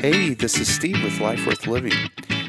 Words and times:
Hey, 0.00 0.32
this 0.32 0.60
is 0.60 0.72
Steve 0.72 1.02
with 1.02 1.18
Life 1.18 1.44
Worth 1.44 1.66
Living. 1.66 1.92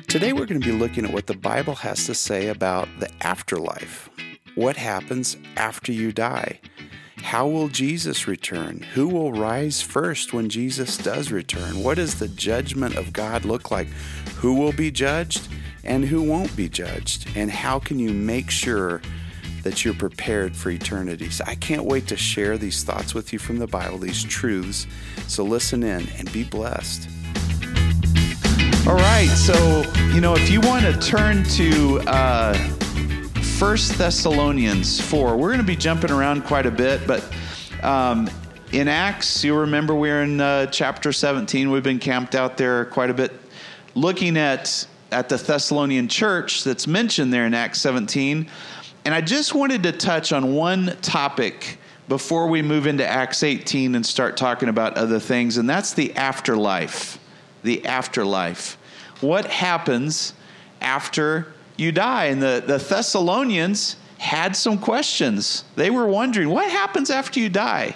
Today 0.07 0.33
we're 0.33 0.45
going 0.45 0.61
to 0.61 0.67
be 0.67 0.71
looking 0.71 1.03
at 1.03 1.11
what 1.11 1.25
the 1.25 1.35
Bible 1.35 1.73
has 1.73 2.05
to 2.05 2.13
say 2.13 2.49
about 2.49 2.87
the 2.99 3.09
afterlife. 3.25 4.07
What 4.53 4.77
happens 4.77 5.35
after 5.57 5.91
you 5.91 6.11
die? 6.11 6.59
How 7.17 7.47
will 7.47 7.67
Jesus 7.67 8.27
return? 8.27 8.85
Who 8.93 9.07
will 9.07 9.33
rise 9.33 9.81
first 9.81 10.31
when 10.31 10.47
Jesus 10.47 10.95
does 10.95 11.31
return? 11.31 11.83
What 11.83 11.95
does 11.95 12.19
the 12.19 12.27
judgment 12.27 12.95
of 12.95 13.13
God 13.13 13.45
look 13.45 13.71
like? 13.71 13.87
Who 14.35 14.53
will 14.53 14.73
be 14.73 14.91
judged 14.91 15.47
and 15.83 16.05
who 16.05 16.21
won't 16.21 16.55
be 16.55 16.69
judged? 16.69 17.35
And 17.35 17.49
how 17.49 17.79
can 17.79 17.97
you 17.97 18.13
make 18.13 18.51
sure 18.51 19.01
that 19.63 19.83
you're 19.83 19.95
prepared 19.95 20.55
for 20.55 20.69
eternity? 20.69 21.31
So 21.31 21.45
I 21.47 21.55
can't 21.55 21.85
wait 21.85 22.05
to 22.09 22.15
share 22.15 22.59
these 22.59 22.83
thoughts 22.83 23.15
with 23.15 23.33
you 23.33 23.39
from 23.39 23.57
the 23.57 23.65
Bible, 23.65 23.97
these 23.97 24.23
truths. 24.23 24.85
So 25.27 25.43
listen 25.43 25.81
in 25.81 26.07
and 26.19 26.31
be 26.31 26.43
blessed. 26.43 27.09
All 28.89 28.95
right, 28.95 29.27
so 29.27 29.83
you 30.15 30.19
know, 30.19 30.33
if 30.33 30.49
you 30.49 30.59
want 30.61 30.83
to 30.83 30.99
turn 30.99 31.43
to 31.43 31.99
uh, 32.07 32.55
First 33.59 33.99
Thessalonians 33.99 34.99
four, 34.99 35.37
we're 35.37 35.49
going 35.49 35.59
to 35.59 35.63
be 35.63 35.75
jumping 35.75 36.09
around 36.09 36.43
quite 36.43 36.65
a 36.65 36.71
bit, 36.71 37.05
but 37.05 37.23
um, 37.83 38.27
in 38.71 38.87
Acts, 38.87 39.43
you'll 39.43 39.59
remember 39.59 39.93
we're 39.93 40.23
in 40.23 40.41
uh, 40.41 40.65
chapter 40.65 41.11
seventeen. 41.11 41.69
We've 41.69 41.83
been 41.83 41.99
camped 41.99 42.33
out 42.33 42.57
there 42.57 42.85
quite 42.85 43.11
a 43.11 43.13
bit, 43.13 43.31
looking 43.93 44.37
at 44.37 44.87
at 45.11 45.29
the 45.29 45.37
Thessalonian 45.37 46.07
church 46.07 46.63
that's 46.63 46.87
mentioned 46.87 47.31
there 47.31 47.45
in 47.45 47.53
Acts 47.53 47.79
seventeen, 47.79 48.49
and 49.05 49.13
I 49.13 49.21
just 49.21 49.53
wanted 49.53 49.83
to 49.83 49.91
touch 49.91 50.33
on 50.33 50.55
one 50.55 50.97
topic 51.03 51.77
before 52.07 52.47
we 52.47 52.63
move 52.63 52.87
into 52.87 53.05
Acts 53.05 53.43
eighteen 53.43 53.93
and 53.93 54.03
start 54.03 54.35
talking 54.35 54.67
about 54.67 54.97
other 54.97 55.19
things, 55.19 55.57
and 55.57 55.69
that's 55.69 55.93
the 55.93 56.15
afterlife. 56.15 57.19
The 57.61 57.85
afterlife 57.85 58.77
what 59.21 59.45
happens 59.45 60.33
after 60.81 61.53
you 61.77 61.91
die. 61.91 62.25
And 62.25 62.41
the, 62.41 62.63
the 62.65 62.77
Thessalonians 62.77 63.95
had 64.17 64.55
some 64.55 64.77
questions. 64.77 65.63
They 65.75 65.89
were 65.89 66.05
wondering, 66.05 66.49
what 66.49 66.69
happens 66.69 67.09
after 67.09 67.39
you 67.39 67.49
die? 67.49 67.95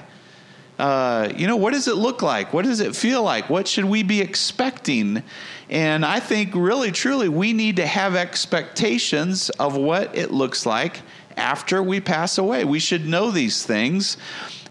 Uh, 0.80 1.30
you 1.36 1.46
know, 1.46 1.56
what 1.56 1.74
does 1.74 1.88
it 1.88 1.96
look 1.96 2.22
like? 2.22 2.52
What 2.52 2.66
does 2.66 2.80
it 2.80 2.96
feel 2.96 3.22
like? 3.22 3.50
What 3.50 3.68
should 3.68 3.86
we 3.86 4.04
be 4.04 4.22
expecting? 4.22 5.22
And 5.70 6.06
I 6.06 6.20
think 6.20 6.56
really, 6.56 6.92
truly, 6.92 7.30
we 7.30 7.54
need 7.54 7.76
to 7.76 7.86
have 7.86 8.16
expectations 8.16 9.50
of 9.52 9.76
what 9.76 10.16
it 10.18 10.32
looks 10.32 10.66
like 10.66 11.02
after 11.38 11.84
we 11.84 12.00
pass 12.00 12.38
away. 12.38 12.66
We 12.66 12.80
should 12.80 13.08
know 13.08 13.32
these 13.32 13.66
things. 13.66 14.18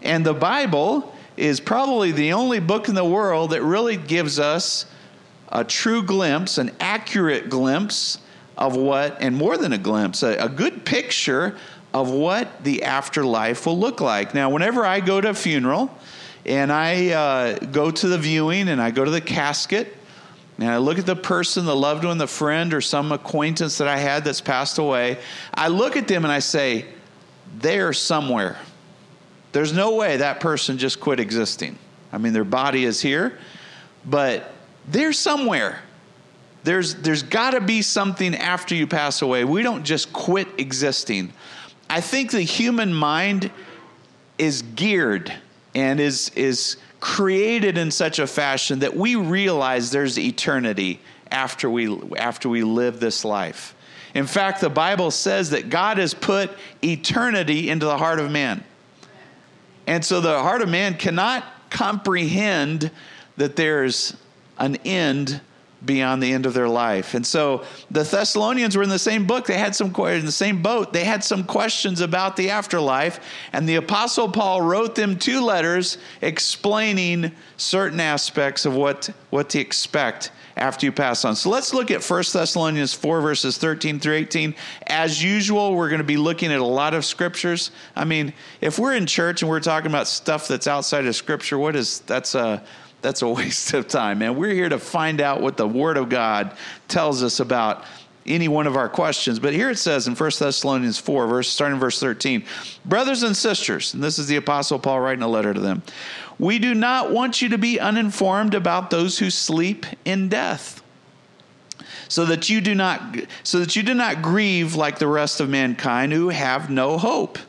And 0.01 0.25
the 0.25 0.33
Bible 0.33 1.15
is 1.37 1.59
probably 1.59 2.11
the 2.11 2.33
only 2.33 2.59
book 2.59 2.89
in 2.89 2.95
the 2.95 3.05
world 3.05 3.51
that 3.51 3.63
really 3.63 3.95
gives 3.95 4.39
us 4.39 4.85
a 5.49 5.63
true 5.63 6.03
glimpse, 6.03 6.57
an 6.57 6.71
accurate 6.79 7.49
glimpse 7.49 8.19
of 8.57 8.75
what, 8.75 9.17
and 9.21 9.35
more 9.35 9.57
than 9.57 9.73
a 9.73 9.77
glimpse, 9.77 10.23
a, 10.23 10.35
a 10.37 10.49
good 10.49 10.85
picture 10.85 11.57
of 11.93 12.09
what 12.09 12.63
the 12.63 12.83
afterlife 12.83 13.65
will 13.65 13.77
look 13.77 14.01
like. 14.01 14.33
Now, 14.33 14.49
whenever 14.49 14.85
I 14.85 14.99
go 14.99 15.21
to 15.21 15.29
a 15.29 15.33
funeral 15.33 15.95
and 16.45 16.71
I 16.71 17.09
uh, 17.09 17.59
go 17.59 17.91
to 17.91 18.07
the 18.07 18.17
viewing 18.17 18.67
and 18.69 18.81
I 18.81 18.91
go 18.91 19.05
to 19.05 19.11
the 19.11 19.21
casket, 19.21 19.95
and 20.59 20.69
I 20.69 20.77
look 20.77 20.99
at 20.99 21.05
the 21.05 21.15
person, 21.15 21.65
the 21.65 21.75
loved 21.75 22.05
one, 22.05 22.17
the 22.17 22.27
friend, 22.27 22.73
or 22.73 22.81
some 22.81 23.11
acquaintance 23.11 23.79
that 23.79 23.87
I 23.87 23.97
had 23.97 24.23
that's 24.23 24.41
passed 24.41 24.77
away, 24.77 25.17
I 25.53 25.67
look 25.67 25.97
at 25.97 26.07
them 26.07 26.25
and 26.25 26.31
I 26.31 26.39
say, 26.39 26.85
they're 27.57 27.93
somewhere. 27.93 28.57
There's 29.51 29.73
no 29.73 29.95
way 29.95 30.17
that 30.17 30.39
person 30.39 30.77
just 30.77 30.99
quit 30.99 31.19
existing. 31.19 31.77
I 32.11 32.17
mean, 32.17 32.33
their 32.33 32.43
body 32.43 32.85
is 32.85 33.01
here, 33.01 33.37
but 34.05 34.52
they're 34.87 35.13
somewhere. 35.13 35.79
There's, 36.63 36.95
there's 36.95 37.23
got 37.23 37.51
to 37.51 37.61
be 37.61 37.81
something 37.81 38.35
after 38.35 38.73
you 38.73 38.87
pass 38.87 39.21
away. 39.21 39.43
We 39.43 39.63
don't 39.63 39.83
just 39.83 40.13
quit 40.13 40.47
existing. 40.57 41.33
I 41.89 42.01
think 42.01 42.31
the 42.31 42.41
human 42.41 42.93
mind 42.93 43.51
is 44.37 44.61
geared 44.61 45.33
and 45.75 45.99
is, 45.99 46.29
is 46.35 46.77
created 46.99 47.77
in 47.77 47.91
such 47.91 48.19
a 48.19 48.27
fashion 48.27 48.79
that 48.79 48.95
we 48.95 49.15
realize 49.15 49.91
there's 49.91 50.17
eternity 50.17 50.99
after 51.31 51.69
we, 51.69 51.99
after 52.17 52.47
we 52.47 52.63
live 52.63 52.99
this 52.99 53.25
life. 53.25 53.75
In 54.13 54.27
fact, 54.27 54.61
the 54.61 54.69
Bible 54.69 55.11
says 55.11 55.49
that 55.49 55.69
God 55.69 55.97
has 55.97 56.13
put 56.13 56.51
eternity 56.83 57.69
into 57.69 57.85
the 57.85 57.97
heart 57.97 58.19
of 58.19 58.31
man. 58.31 58.63
And 59.87 60.05
so 60.05 60.21
the 60.21 60.39
heart 60.41 60.61
of 60.61 60.69
man 60.69 60.93
cannot 60.93 61.43
comprehend 61.69 62.91
that 63.37 63.55
there's 63.55 64.15
an 64.63 64.77
end 64.85 65.41
beyond 65.85 66.23
the 66.23 66.31
end 66.31 66.45
of 66.45 66.53
their 66.53 66.69
life. 66.69 67.13
And 67.13 67.25
so 67.25 67.63
the 67.91 68.03
Thessalonians 68.03 68.77
were 68.77 68.83
in 68.83 68.89
the 68.89 68.99
same 68.99 69.25
book. 69.27 69.45
They 69.45 69.57
had 69.57 69.75
some 69.75 69.93
in 69.93 70.25
the 70.25 70.31
same 70.31 70.61
boat. 70.61 70.93
They 70.93 71.03
had 71.03 71.23
some 71.23 71.43
questions 71.43 71.99
about 72.01 72.35
the 72.35 72.49
afterlife, 72.49 73.19
and 73.51 73.67
the 73.67 73.75
apostle 73.75 74.29
Paul 74.29 74.61
wrote 74.61 74.95
them 74.95 75.17
two 75.17 75.41
letters 75.41 75.97
explaining 76.21 77.31
certain 77.57 77.99
aspects 77.99 78.65
of 78.65 78.75
what 78.75 79.09
what 79.29 79.49
to 79.49 79.59
expect 79.59 80.31
after 80.55 80.85
you 80.85 80.91
pass 80.91 81.25
on. 81.25 81.35
So 81.35 81.49
let's 81.49 81.73
look 81.73 81.89
at 81.89 82.03
1 82.03 82.23
Thessalonians 82.31 82.93
4 82.93 83.21
verses 83.21 83.57
13 83.57 83.99
through 83.99 84.13
18. 84.13 84.53
As 84.85 85.23
usual, 85.23 85.75
we're 85.75 85.89
going 85.89 85.99
to 86.01 86.05
be 86.05 86.17
looking 86.17 86.51
at 86.51 86.59
a 86.59 86.65
lot 86.65 86.93
of 86.93 87.03
scriptures. 87.03 87.71
I 87.95 88.05
mean, 88.05 88.33
if 88.61 88.77
we're 88.77 88.93
in 88.93 89.07
church 89.07 89.41
and 89.41 89.49
we're 89.49 89.59
talking 89.59 89.89
about 89.89 90.07
stuff 90.07 90.47
that's 90.47 90.67
outside 90.67 91.07
of 91.07 91.15
scripture, 91.15 91.57
what 91.57 91.75
is 91.75 92.01
that's 92.01 92.35
a 92.35 92.63
that's 93.03 93.21
a 93.21 93.27
waste 93.29 93.73
of 93.73 93.87
time, 93.87 94.19
man. 94.19 94.35
We're 94.35 94.53
here 94.53 94.69
to 94.69 94.79
find 94.79 95.21
out 95.21 95.41
what 95.41 95.57
the 95.57 95.67
Word 95.67 95.97
of 95.97 96.09
God 96.09 96.55
tells 96.87 97.21
us 97.21 97.39
about 97.39 97.83
any 98.25 98.47
one 98.47 98.67
of 98.67 98.77
our 98.77 98.89
questions. 98.89 99.37
But 99.37 99.53
here 99.53 99.69
it 99.69 99.77
says 99.77 100.07
in 100.07 100.15
1 100.15 100.31
Thessalonians 100.39 100.97
4, 100.97 101.27
verse 101.27 101.49
starting 101.49 101.79
verse 101.79 101.99
13, 101.99 102.43
brothers 102.85 103.23
and 103.23 103.35
sisters, 103.35 103.93
and 103.93 104.01
this 104.01 104.17
is 104.17 104.27
the 104.27 104.37
apostle 104.37 104.79
Paul 104.79 105.01
writing 105.01 105.23
a 105.23 105.27
letter 105.27 105.53
to 105.53 105.59
them. 105.59 105.83
We 106.39 106.57
do 106.57 106.73
not 106.73 107.11
want 107.11 107.41
you 107.41 107.49
to 107.49 107.57
be 107.57 107.79
uninformed 107.79 108.55
about 108.55 108.89
those 108.89 109.19
who 109.19 109.29
sleep 109.29 109.85
in 110.05 110.29
death. 110.29 110.79
So 112.09 112.25
that 112.25 112.47
you 112.47 112.61
do 112.61 112.75
not 112.75 113.01
so 113.41 113.59
that 113.59 113.75
you 113.75 113.81
do 113.81 113.95
not 113.95 114.21
grieve 114.21 114.75
like 114.75 114.99
the 114.99 115.07
rest 115.07 115.39
of 115.39 115.49
mankind 115.49 116.13
who 116.13 116.29
have 116.29 116.69
no 116.69 116.99
hope. 116.99 117.39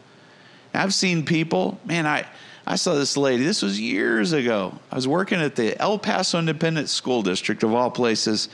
I've 0.73 0.95
seen 0.95 1.27
people, 1.27 1.79
man, 1.85 2.07
I 2.07 2.27
I 2.67 2.77
saw 2.77 2.95
this 2.95 3.17
lady, 3.17 3.45
this 3.45 3.63
was 3.63 3.79
years 3.79 4.33
ago. 4.33 4.79
I 4.91 4.97
was 4.97 5.07
working 5.07 5.41
at 5.41 5.55
the 5.55 5.79
El 5.81 5.99
Paso 5.99 6.39
Independent 6.39 6.89
School 6.89 7.23
District, 7.23 7.63
of 7.63 7.75
all 7.75 7.91
places, 7.91 8.49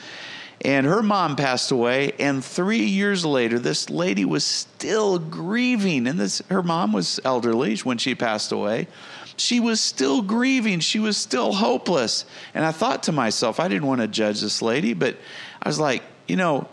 and 0.62 0.84
her 0.84 1.02
mom 1.02 1.36
passed 1.36 1.70
away. 1.70 2.12
And 2.18 2.44
three 2.44 2.84
years 2.84 3.24
later, 3.24 3.58
this 3.58 3.88
lady 3.88 4.24
was 4.24 4.44
still 4.44 5.18
grieving. 5.18 6.06
And 6.06 6.18
this, 6.18 6.42
her 6.50 6.62
mom 6.62 6.92
was 6.92 7.20
elderly 7.24 7.76
when 7.78 7.98
she 7.98 8.14
passed 8.14 8.52
away. 8.52 8.88
She 9.36 9.60
was 9.60 9.80
still 9.80 10.20
grieving. 10.20 10.80
She 10.80 10.98
was 10.98 11.16
still 11.16 11.52
hopeless. 11.52 12.26
And 12.52 12.64
I 12.64 12.72
thought 12.72 13.04
to 13.04 13.12
myself, 13.12 13.58
I 13.58 13.68
didn't 13.68 13.86
want 13.86 14.00
to 14.02 14.08
judge 14.08 14.40
this 14.40 14.60
lady, 14.60 14.92
but 14.92 15.16
I 15.62 15.68
was 15.68 15.78
like, 15.78 16.02
you 16.26 16.36
know, 16.36 16.68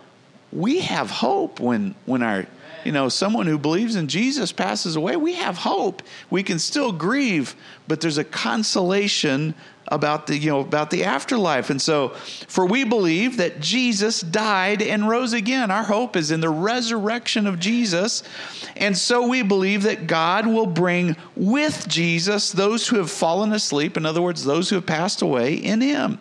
we 0.52 0.80
have 0.80 1.10
hope 1.10 1.60
when 1.60 1.96
when 2.06 2.24
our 2.24 2.46
you 2.84 2.92
know, 2.92 3.10
someone 3.10 3.48
who 3.48 3.58
believes 3.58 3.96
in 3.96 4.08
Jesus 4.08 4.52
passes 4.52 4.96
away, 4.96 5.16
we 5.16 5.34
have 5.34 5.58
hope. 5.58 6.02
We 6.30 6.44
can 6.44 6.60
still 6.60 6.92
grieve, 6.92 7.56
but 7.88 8.02
there's 8.02 8.18
a 8.18 8.24
consolation 8.24 9.56
about 9.90 10.28
the 10.28 10.38
you 10.38 10.50
know 10.50 10.60
about 10.60 10.90
the 10.90 11.06
afterlife. 11.06 11.70
And 11.70 11.82
so 11.82 12.10
for 12.48 12.66
we 12.66 12.84
believe 12.84 13.38
that 13.38 13.60
Jesus 13.60 14.22
died 14.22 14.82
and 14.82 15.08
rose 15.08 15.34
again. 15.34 15.72
Our 15.72 15.84
hope 15.84 16.16
is 16.16 16.32
in 16.32 16.42
the 16.42 16.50
resurrection 16.50 17.48
of 17.48 17.60
Jesus. 17.60 18.24
And 18.76 18.98
so 18.98 19.28
we 19.28 19.44
believe 19.44 19.84
that 19.84 20.08
God 20.08 20.46
will 20.46 20.66
bring 20.66 21.16
with 21.36 21.88
Jesus 21.88 22.52
those 22.52 22.88
who 22.88 22.98
have 22.98 23.10
fallen 23.10 23.54
asleep 23.54 23.98
in 23.98 24.06
other 24.06 24.22
words 24.22 24.44
those 24.44 24.70
who 24.70 24.76
have 24.76 24.86
passed 24.86 25.22
away 25.22 25.54
in 25.54 25.82
him. 25.82 26.20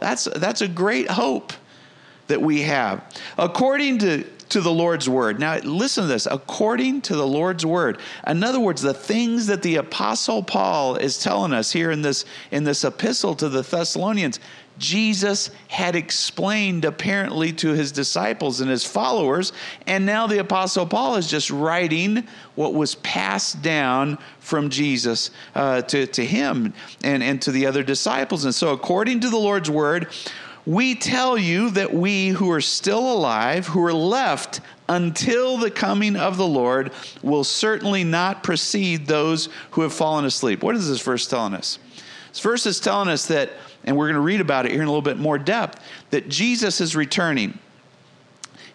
That's 0.00 0.24
that's 0.24 0.60
a 0.60 0.68
great 0.68 1.10
hope 1.10 1.52
that 2.28 2.40
we 2.42 2.62
have. 2.62 3.02
According 3.38 3.98
to 3.98 4.24
to 4.50 4.60
the 4.60 4.72
Lord's 4.72 5.08
word. 5.08 5.38
Now, 5.38 5.58
listen 5.58 6.04
to 6.04 6.08
this 6.08 6.26
according 6.30 7.02
to 7.02 7.16
the 7.16 7.26
Lord's 7.26 7.64
word. 7.64 7.98
In 8.26 8.42
other 8.42 8.60
words, 8.60 8.82
the 8.82 8.94
things 8.94 9.46
that 9.46 9.62
the 9.62 9.76
apostle 9.76 10.42
Paul 10.42 10.96
is 10.96 11.22
telling 11.22 11.52
us 11.52 11.72
here 11.72 11.90
in 11.90 12.02
this, 12.02 12.24
in 12.50 12.64
this 12.64 12.84
epistle 12.84 13.34
to 13.36 13.48
the 13.48 13.62
Thessalonians, 13.62 14.40
Jesus 14.78 15.50
had 15.66 15.96
explained 15.96 16.84
apparently 16.84 17.52
to 17.54 17.72
his 17.72 17.92
disciples 17.92 18.60
and 18.60 18.70
his 18.70 18.84
followers. 18.84 19.52
And 19.86 20.06
now 20.06 20.26
the 20.26 20.38
apostle 20.38 20.86
Paul 20.86 21.16
is 21.16 21.28
just 21.28 21.50
writing 21.50 22.26
what 22.54 22.74
was 22.74 22.94
passed 22.96 23.60
down 23.60 24.18
from 24.38 24.70
Jesus 24.70 25.30
uh, 25.54 25.82
to, 25.82 26.06
to 26.06 26.24
him 26.24 26.72
and, 27.02 27.22
and 27.22 27.42
to 27.42 27.50
the 27.50 27.66
other 27.66 27.82
disciples. 27.82 28.44
And 28.44 28.54
so, 28.54 28.72
according 28.72 29.20
to 29.20 29.30
the 29.30 29.36
Lord's 29.36 29.70
word, 29.70 30.08
we 30.68 30.94
tell 30.94 31.38
you 31.38 31.70
that 31.70 31.94
we 31.94 32.28
who 32.28 32.50
are 32.50 32.60
still 32.60 33.10
alive, 33.10 33.68
who 33.68 33.82
are 33.82 33.92
left 33.92 34.60
until 34.86 35.56
the 35.56 35.70
coming 35.70 36.14
of 36.14 36.36
the 36.36 36.46
Lord, 36.46 36.92
will 37.22 37.42
certainly 37.42 38.04
not 38.04 38.42
precede 38.42 39.06
those 39.06 39.48
who 39.70 39.80
have 39.80 39.94
fallen 39.94 40.26
asleep. 40.26 40.62
What 40.62 40.76
is 40.76 40.86
this 40.86 41.00
verse 41.00 41.26
telling 41.26 41.54
us? 41.54 41.78
This 42.28 42.40
verse 42.40 42.66
is 42.66 42.80
telling 42.80 43.08
us 43.08 43.24
that, 43.28 43.52
and 43.84 43.96
we're 43.96 44.08
going 44.08 44.16
to 44.16 44.20
read 44.20 44.42
about 44.42 44.66
it 44.66 44.72
here 44.72 44.82
in 44.82 44.86
a 44.86 44.90
little 44.90 45.00
bit 45.00 45.16
more 45.16 45.38
depth, 45.38 45.82
that 46.10 46.28
Jesus 46.28 46.82
is 46.82 46.94
returning. 46.94 47.58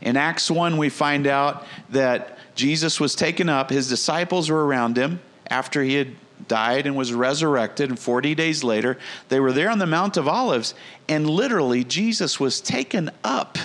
In 0.01 0.17
Acts 0.17 0.49
1, 0.49 0.77
we 0.77 0.89
find 0.89 1.27
out 1.27 1.67
that 1.91 2.39
Jesus 2.55 2.99
was 2.99 3.13
taken 3.13 3.49
up, 3.49 3.69
his 3.69 3.87
disciples 3.87 4.49
were 4.49 4.65
around 4.65 4.97
him 4.97 5.19
after 5.45 5.83
he 5.83 5.93
had 5.93 6.07
died 6.47 6.85
and 6.85 6.95
was 6.95 7.13
resurrected, 7.13 7.89
and 7.89 7.99
40 7.99 8.35
days 8.35 8.63
later, 8.63 8.97
they 9.29 9.39
were 9.39 9.51
there 9.51 9.69
on 9.69 9.79
the 9.79 9.85
Mount 9.85 10.17
of 10.17 10.27
Olives, 10.27 10.73
and 11.07 11.29
literally, 11.29 11.83
Jesus 11.83 12.39
was 12.39 12.61
taken 12.61 13.11
up 13.23 13.57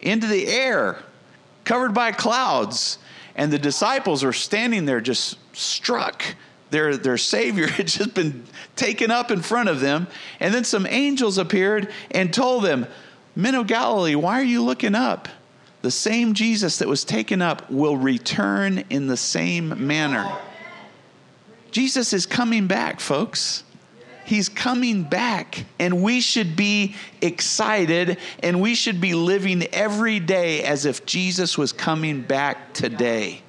into 0.00 0.26
the 0.26 0.46
air, 0.46 1.02
covered 1.64 1.94
by 1.94 2.12
clouds, 2.12 2.98
and 3.34 3.52
the 3.52 3.58
disciples 3.58 4.24
were 4.24 4.32
standing 4.32 4.84
there 4.84 5.00
just 5.00 5.38
struck. 5.56 6.22
Their, 6.70 6.96
their 6.96 7.18
Savior 7.18 7.66
had 7.68 7.88
just 7.88 8.14
been 8.14 8.44
taken 8.76 9.10
up 9.10 9.30
in 9.30 9.42
front 9.42 9.68
of 9.68 9.80
them, 9.80 10.06
and 10.40 10.52
then 10.54 10.64
some 10.64 10.86
angels 10.86 11.38
appeared 11.38 11.92
and 12.10 12.32
told 12.32 12.64
them, 12.64 12.86
Men 13.34 13.54
of 13.54 13.66
Galilee, 13.68 14.16
why 14.16 14.40
are 14.40 14.44
you 14.44 14.62
looking 14.62 14.94
up? 14.94 15.28
The 15.82 15.90
same 15.92 16.34
Jesus 16.34 16.78
that 16.78 16.88
was 16.88 17.04
taken 17.04 17.40
up 17.40 17.70
will 17.70 17.96
return 17.96 18.84
in 18.90 19.06
the 19.06 19.16
same 19.16 19.86
manner. 19.86 20.28
Jesus 21.70 22.12
is 22.12 22.26
coming 22.26 22.66
back, 22.66 23.00
folks. 23.00 23.64
He's 24.24 24.50
coming 24.50 25.04
back, 25.04 25.64
and 25.78 26.02
we 26.02 26.20
should 26.20 26.54
be 26.54 26.94
excited 27.22 28.18
and 28.42 28.60
we 28.60 28.74
should 28.74 29.00
be 29.00 29.14
living 29.14 29.62
every 29.72 30.20
day 30.20 30.64
as 30.64 30.84
if 30.84 31.06
Jesus 31.06 31.56
was 31.56 31.72
coming 31.72 32.20
back 32.20 32.74
today. 32.74 33.40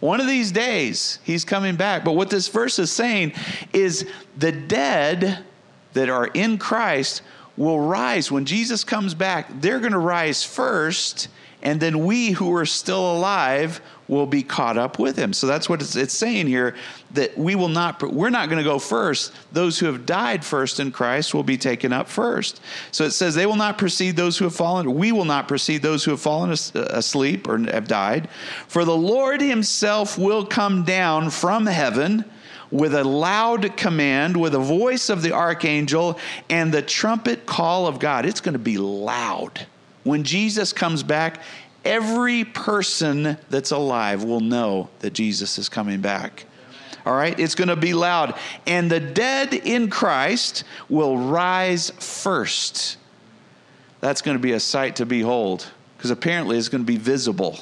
One 0.00 0.20
of 0.20 0.26
these 0.26 0.50
days, 0.50 1.18
he's 1.24 1.44
coming 1.44 1.76
back. 1.76 2.04
But 2.04 2.12
what 2.12 2.30
this 2.30 2.48
verse 2.48 2.78
is 2.78 2.90
saying 2.90 3.34
is 3.74 4.08
the 4.36 4.52
dead 4.52 5.44
that 5.92 6.08
are 6.08 6.28
in 6.28 6.56
Christ 6.56 7.20
will 7.58 7.80
rise. 7.80 8.30
When 8.30 8.46
Jesus 8.46 8.84
comes 8.84 9.12
back, 9.12 9.60
they're 9.60 9.80
going 9.80 9.92
to 9.92 9.98
rise 9.98 10.44
first, 10.44 11.28
and 11.62 11.80
then 11.80 12.06
we 12.06 12.30
who 12.30 12.54
are 12.54 12.64
still 12.64 13.12
alive 13.12 13.82
will 14.08 14.26
be 14.26 14.42
caught 14.42 14.78
up 14.78 14.98
with 14.98 15.16
him. 15.16 15.32
So 15.32 15.46
that's 15.46 15.68
what 15.68 15.82
it's, 15.82 15.94
it's 15.94 16.14
saying 16.14 16.46
here 16.46 16.74
that 17.12 17.36
we 17.36 17.54
will 17.54 17.68
not, 17.68 18.02
we're 18.02 18.30
not 18.30 18.48
going 18.48 18.58
to 18.58 18.64
go 18.64 18.78
first. 18.78 19.32
Those 19.52 19.78
who 19.78 19.86
have 19.86 20.06
died 20.06 20.44
first 20.44 20.80
in 20.80 20.90
Christ 20.90 21.34
will 21.34 21.42
be 21.42 21.58
taken 21.58 21.92
up 21.92 22.08
first. 22.08 22.60
So 22.90 23.04
it 23.04 23.10
says, 23.10 23.34
they 23.34 23.46
will 23.46 23.56
not 23.56 23.76
precede 23.76 24.16
those 24.16 24.38
who 24.38 24.44
have 24.44 24.54
fallen. 24.54 24.94
We 24.94 25.12
will 25.12 25.26
not 25.26 25.46
precede 25.46 25.82
those 25.82 26.04
who 26.04 26.12
have 26.12 26.20
fallen 26.20 26.50
uh, 26.50 26.80
asleep 26.90 27.46
or 27.46 27.58
have 27.58 27.86
died. 27.86 28.28
For 28.66 28.84
the 28.84 28.96
Lord 28.96 29.40
himself 29.40 30.16
will 30.18 30.44
come 30.44 30.84
down 30.84 31.30
from 31.30 31.66
heaven 31.66 32.24
with 32.70 32.94
a 32.94 33.04
loud 33.04 33.76
command, 33.76 34.36
with 34.36 34.54
a 34.54 34.58
voice 34.58 35.08
of 35.08 35.22
the 35.22 35.32
archangel, 35.32 36.18
and 36.50 36.72
the 36.72 36.82
trumpet 36.82 37.46
call 37.46 37.86
of 37.86 37.98
God. 37.98 38.26
It's 38.26 38.40
going 38.40 38.54
to 38.54 38.58
be 38.58 38.78
loud. 38.78 39.66
When 40.04 40.24
Jesus 40.24 40.72
comes 40.72 41.02
back, 41.02 41.40
every 41.84 42.44
person 42.44 43.36
that's 43.50 43.70
alive 43.70 44.24
will 44.24 44.40
know 44.40 44.88
that 45.00 45.12
Jesus 45.12 45.58
is 45.58 45.68
coming 45.68 46.00
back. 46.00 46.44
All 47.06 47.14
right, 47.14 47.38
it's 47.38 47.54
going 47.54 47.68
to 47.68 47.76
be 47.76 47.94
loud. 47.94 48.38
And 48.66 48.90
the 48.90 49.00
dead 49.00 49.54
in 49.54 49.88
Christ 49.88 50.64
will 50.88 51.16
rise 51.16 51.90
first. 51.98 52.98
That's 54.00 54.20
going 54.20 54.36
to 54.36 54.42
be 54.42 54.52
a 54.52 54.60
sight 54.60 54.96
to 54.96 55.06
behold 55.06 55.66
because 55.96 56.10
apparently 56.10 56.58
it's 56.58 56.68
going 56.68 56.82
to 56.82 56.86
be 56.86 56.98
visible. 56.98 57.58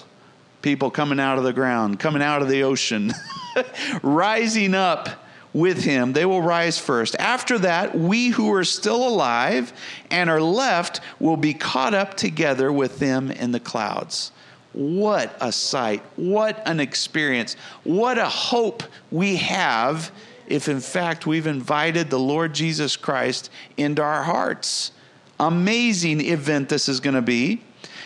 People 0.63 0.91
coming 0.91 1.21
out 1.21 1.39
of 1.39 1.45
the 1.45 1.53
ground, 1.53 2.01
coming 2.01 2.23
out 2.23 2.43
of 2.43 2.49
the 2.49 2.65
ocean, 2.65 3.13
rising 4.03 4.75
up 4.75 5.09
with 5.57 5.85
him, 5.85 6.13
they 6.13 6.27
will 6.27 6.43
rise 6.43 6.79
first. 6.79 7.17
After 7.19 7.59
that, 7.61 7.97
we 7.97 8.29
who 8.29 8.53
are 8.53 8.63
still 8.65 9.09
alive 9.09 9.73
and 10.11 10.29
are 10.29 10.41
left 10.41 11.01
will 11.19 11.39
be 11.39 11.55
caught 11.55 11.95
up 11.95 12.15
together 12.15 12.71
with 12.71 12.99
them 12.99 13.31
in 13.31 13.53
the 13.53 13.61
clouds. 13.61 14.33
What 14.75 15.35
a 15.41 15.51
sight! 15.51 16.03
What 16.17 16.63
an 16.69 16.79
experience! 16.79 17.57
What 17.85 18.19
a 18.19 18.27
hope 18.27 18.83
we 19.11 19.37
have 19.37 20.13
if, 20.47 20.69
in 20.69 20.81
fact, 20.81 21.27
we've 21.27 21.47
invited 21.47 22.11
the 22.11 22.19
Lord 22.19 22.53
Jesus 22.53 22.95
Christ 22.95 23.51
into 23.79 24.03
our 24.03 24.25
hearts. 24.25 24.93
Amazing 25.41 26.21
event 26.21 26.69
this 26.69 26.87
is 26.87 27.01
going 27.01 27.17
to 27.17 27.23
be. 27.23 27.63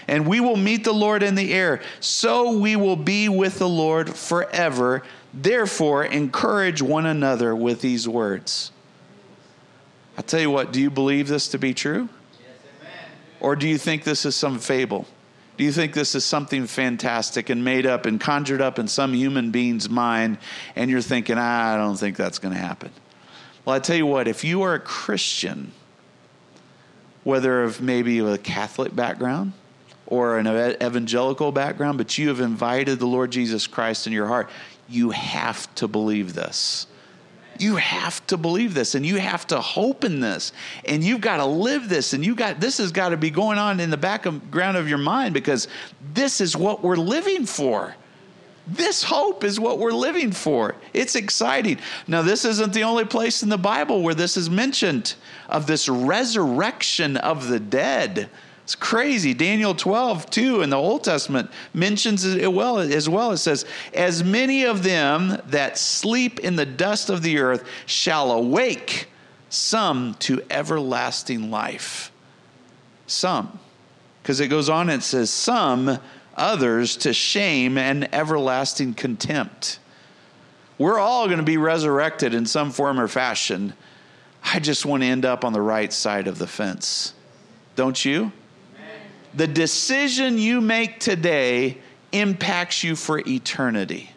And 0.06 0.26
we 0.26 0.38
will 0.38 0.56
meet 0.56 0.84
the 0.84 0.94
Lord 0.94 1.24
in 1.24 1.34
the 1.34 1.52
air. 1.52 1.82
So 1.98 2.58
we 2.58 2.76
will 2.76 2.96
be 2.96 3.28
with 3.28 3.58
the 3.58 3.68
Lord 3.68 4.14
forever. 4.14 5.02
Therefore, 5.32 6.04
encourage 6.04 6.82
one 6.82 7.06
another 7.06 7.54
with 7.54 7.80
these 7.80 8.08
words. 8.08 8.72
I 10.18 10.22
tell 10.22 10.40
you 10.40 10.50
what, 10.50 10.72
do 10.72 10.80
you 10.80 10.90
believe 10.90 11.28
this 11.28 11.48
to 11.48 11.58
be 11.58 11.72
true? 11.72 12.08
Yes, 12.38 12.50
or 13.40 13.56
do 13.56 13.68
you 13.68 13.78
think 13.78 14.04
this 14.04 14.26
is 14.26 14.34
some 14.34 14.58
fable? 14.58 15.06
Do 15.56 15.64
you 15.64 15.72
think 15.72 15.92
this 15.92 16.14
is 16.14 16.24
something 16.24 16.66
fantastic 16.66 17.50
and 17.50 17.62
made 17.62 17.86
up 17.86 18.06
and 18.06 18.20
conjured 18.20 18.60
up 18.60 18.78
in 18.78 18.88
some 18.88 19.12
human 19.12 19.50
being's 19.50 19.88
mind, 19.88 20.38
and 20.74 20.90
you're 20.90 21.02
thinking, 21.02 21.36
ah, 21.38 21.74
I 21.74 21.76
don't 21.76 21.96
think 21.96 22.16
that's 22.16 22.38
going 22.38 22.54
to 22.54 22.60
happen? 22.60 22.90
Well, 23.64 23.76
I 23.76 23.78
tell 23.78 23.96
you 23.96 24.06
what, 24.06 24.26
if 24.26 24.42
you 24.42 24.62
are 24.62 24.74
a 24.74 24.80
Christian, 24.80 25.72
whether 27.24 27.62
of 27.62 27.80
maybe 27.80 28.18
a 28.20 28.38
Catholic 28.38 28.96
background 28.96 29.52
or 30.06 30.38
an 30.38 30.46
evangelical 30.82 31.52
background, 31.52 31.98
but 31.98 32.16
you 32.18 32.28
have 32.28 32.40
invited 32.40 32.98
the 32.98 33.06
Lord 33.06 33.30
Jesus 33.30 33.66
Christ 33.66 34.06
in 34.06 34.12
your 34.12 34.26
heart, 34.26 34.48
you 34.90 35.10
have 35.10 35.72
to 35.76 35.88
believe 35.88 36.34
this. 36.34 36.86
You 37.58 37.76
have 37.76 38.26
to 38.28 38.36
believe 38.36 38.72
this 38.72 38.94
and 38.94 39.04
you 39.04 39.16
have 39.16 39.46
to 39.48 39.60
hope 39.60 40.04
in 40.04 40.20
this 40.20 40.52
and 40.86 41.04
you've 41.04 41.20
got 41.20 41.36
to 41.36 41.44
live 41.44 41.90
this 41.90 42.14
and 42.14 42.24
you 42.24 42.34
got 42.34 42.58
this 42.58 42.78
has 42.78 42.90
got 42.90 43.10
to 43.10 43.18
be 43.18 43.28
going 43.28 43.58
on 43.58 43.80
in 43.80 43.90
the 43.90 43.98
background 43.98 44.76
of 44.78 44.88
your 44.88 44.98
mind 44.98 45.34
because 45.34 45.68
this 46.14 46.40
is 46.40 46.56
what 46.56 46.82
we're 46.82 46.96
living 46.96 47.44
for. 47.44 47.94
This 48.66 49.02
hope 49.02 49.42
is 49.42 49.58
what 49.58 49.78
we're 49.78 49.90
living 49.90 50.32
for. 50.32 50.76
It's 50.94 51.16
exciting. 51.16 51.78
Now, 52.06 52.22
this 52.22 52.44
isn't 52.44 52.72
the 52.72 52.84
only 52.84 53.04
place 53.04 53.42
in 53.42 53.48
the 53.48 53.58
Bible 53.58 54.02
where 54.02 54.14
this 54.14 54.36
is 54.36 54.48
mentioned 54.48 55.14
of 55.48 55.66
this 55.66 55.88
resurrection 55.88 57.16
of 57.16 57.48
the 57.48 57.58
dead. 57.58 58.30
It's 58.70 58.76
crazy. 58.76 59.34
Daniel 59.34 59.74
12, 59.74 60.30
2 60.30 60.62
in 60.62 60.70
the 60.70 60.76
Old 60.76 61.02
Testament 61.02 61.50
mentions 61.74 62.24
it 62.24 62.52
well 62.52 62.78
as 62.78 63.08
well. 63.08 63.32
It 63.32 63.38
says, 63.38 63.64
As 63.92 64.22
many 64.22 64.64
of 64.64 64.84
them 64.84 65.42
that 65.46 65.76
sleep 65.76 66.38
in 66.38 66.54
the 66.54 66.66
dust 66.66 67.10
of 67.10 67.22
the 67.22 67.40
earth 67.40 67.64
shall 67.86 68.30
awake, 68.30 69.08
some 69.48 70.14
to 70.20 70.40
everlasting 70.48 71.50
life. 71.50 72.12
Some. 73.08 73.58
Because 74.22 74.38
it 74.38 74.46
goes 74.46 74.68
on 74.68 74.88
and 74.88 75.02
it 75.02 75.04
says, 75.04 75.30
Some 75.30 75.98
others 76.36 76.96
to 76.98 77.12
shame 77.12 77.76
and 77.76 78.14
everlasting 78.14 78.94
contempt. 78.94 79.80
We're 80.78 81.00
all 81.00 81.26
going 81.26 81.38
to 81.38 81.44
be 81.44 81.56
resurrected 81.56 82.34
in 82.34 82.46
some 82.46 82.70
form 82.70 83.00
or 83.00 83.08
fashion. 83.08 83.72
I 84.44 84.60
just 84.60 84.86
want 84.86 85.02
to 85.02 85.08
end 85.08 85.24
up 85.24 85.44
on 85.44 85.52
the 85.52 85.60
right 85.60 85.92
side 85.92 86.28
of 86.28 86.38
the 86.38 86.46
fence. 86.46 87.14
Don't 87.74 88.04
you? 88.04 88.30
The 89.34 89.46
decision 89.46 90.38
you 90.38 90.60
make 90.60 90.98
today 91.00 91.78
impacts 92.12 92.82
you 92.82 92.96
for 92.96 93.20
eternity. 93.26 94.10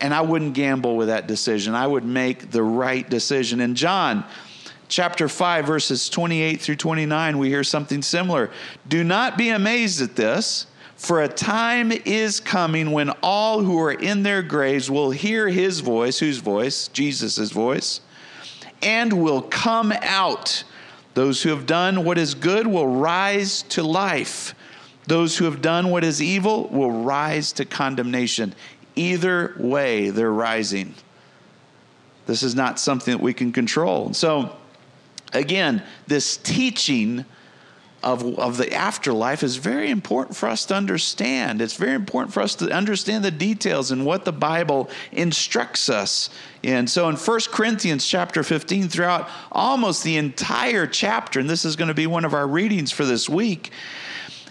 And 0.00 0.14
I 0.14 0.20
wouldn't 0.20 0.54
gamble 0.54 0.96
with 0.96 1.08
that 1.08 1.26
decision. 1.26 1.74
I 1.74 1.86
would 1.86 2.04
make 2.04 2.50
the 2.50 2.62
right 2.62 3.08
decision. 3.08 3.60
In 3.60 3.74
John 3.74 4.24
chapter 4.86 5.28
5, 5.28 5.66
verses 5.66 6.08
28 6.08 6.60
through 6.60 6.76
29, 6.76 7.38
we 7.38 7.48
hear 7.48 7.64
something 7.64 8.02
similar. 8.02 8.50
Do 8.86 9.02
not 9.02 9.36
be 9.36 9.50
amazed 9.50 10.00
at 10.00 10.14
this, 10.16 10.66
for 10.96 11.22
a 11.22 11.28
time 11.28 11.92
is 11.92 12.40
coming 12.40 12.92
when 12.92 13.10
all 13.22 13.62
who 13.62 13.80
are 13.80 13.92
in 13.92 14.22
their 14.22 14.42
graves 14.42 14.90
will 14.90 15.10
hear 15.10 15.48
his 15.48 15.80
voice. 15.80 16.18
Whose 16.18 16.38
voice? 16.38 16.88
Jesus' 16.88 17.50
voice. 17.50 18.00
And 18.82 19.12
will 19.12 19.42
come 19.42 19.92
out. 20.02 20.64
Those 21.18 21.42
who 21.42 21.50
have 21.50 21.66
done 21.66 22.04
what 22.04 22.16
is 22.16 22.34
good 22.36 22.68
will 22.68 22.86
rise 22.86 23.62
to 23.70 23.82
life. 23.82 24.54
Those 25.08 25.36
who 25.36 25.46
have 25.46 25.60
done 25.60 25.90
what 25.90 26.04
is 26.04 26.22
evil 26.22 26.68
will 26.68 26.92
rise 26.92 27.50
to 27.54 27.64
condemnation. 27.64 28.54
Either 28.94 29.56
way, 29.58 30.10
they're 30.10 30.32
rising. 30.32 30.94
This 32.26 32.44
is 32.44 32.54
not 32.54 32.78
something 32.78 33.10
that 33.16 33.20
we 33.20 33.34
can 33.34 33.50
control. 33.50 34.14
So, 34.14 34.56
again, 35.32 35.82
this 36.06 36.36
teaching 36.36 37.24
of, 38.02 38.38
of 38.38 38.56
the 38.56 38.72
afterlife 38.72 39.42
is 39.42 39.56
very 39.56 39.90
important 39.90 40.36
for 40.36 40.48
us 40.48 40.64
to 40.66 40.74
understand. 40.74 41.60
It's 41.60 41.76
very 41.76 41.94
important 41.94 42.32
for 42.32 42.40
us 42.40 42.54
to 42.56 42.70
understand 42.70 43.24
the 43.24 43.30
details 43.30 43.90
and 43.90 44.06
what 44.06 44.24
the 44.24 44.32
Bible 44.32 44.88
instructs 45.10 45.88
us 45.88 46.30
in. 46.62 46.86
So 46.86 47.08
in 47.08 47.16
1 47.16 47.40
Corinthians 47.50 48.06
chapter 48.06 48.42
15, 48.42 48.88
throughout 48.88 49.28
almost 49.50 50.04
the 50.04 50.16
entire 50.16 50.86
chapter, 50.86 51.40
and 51.40 51.50
this 51.50 51.64
is 51.64 51.76
going 51.76 51.88
to 51.88 51.94
be 51.94 52.06
one 52.06 52.24
of 52.24 52.34
our 52.34 52.46
readings 52.46 52.92
for 52.92 53.04
this 53.04 53.28
week, 53.28 53.72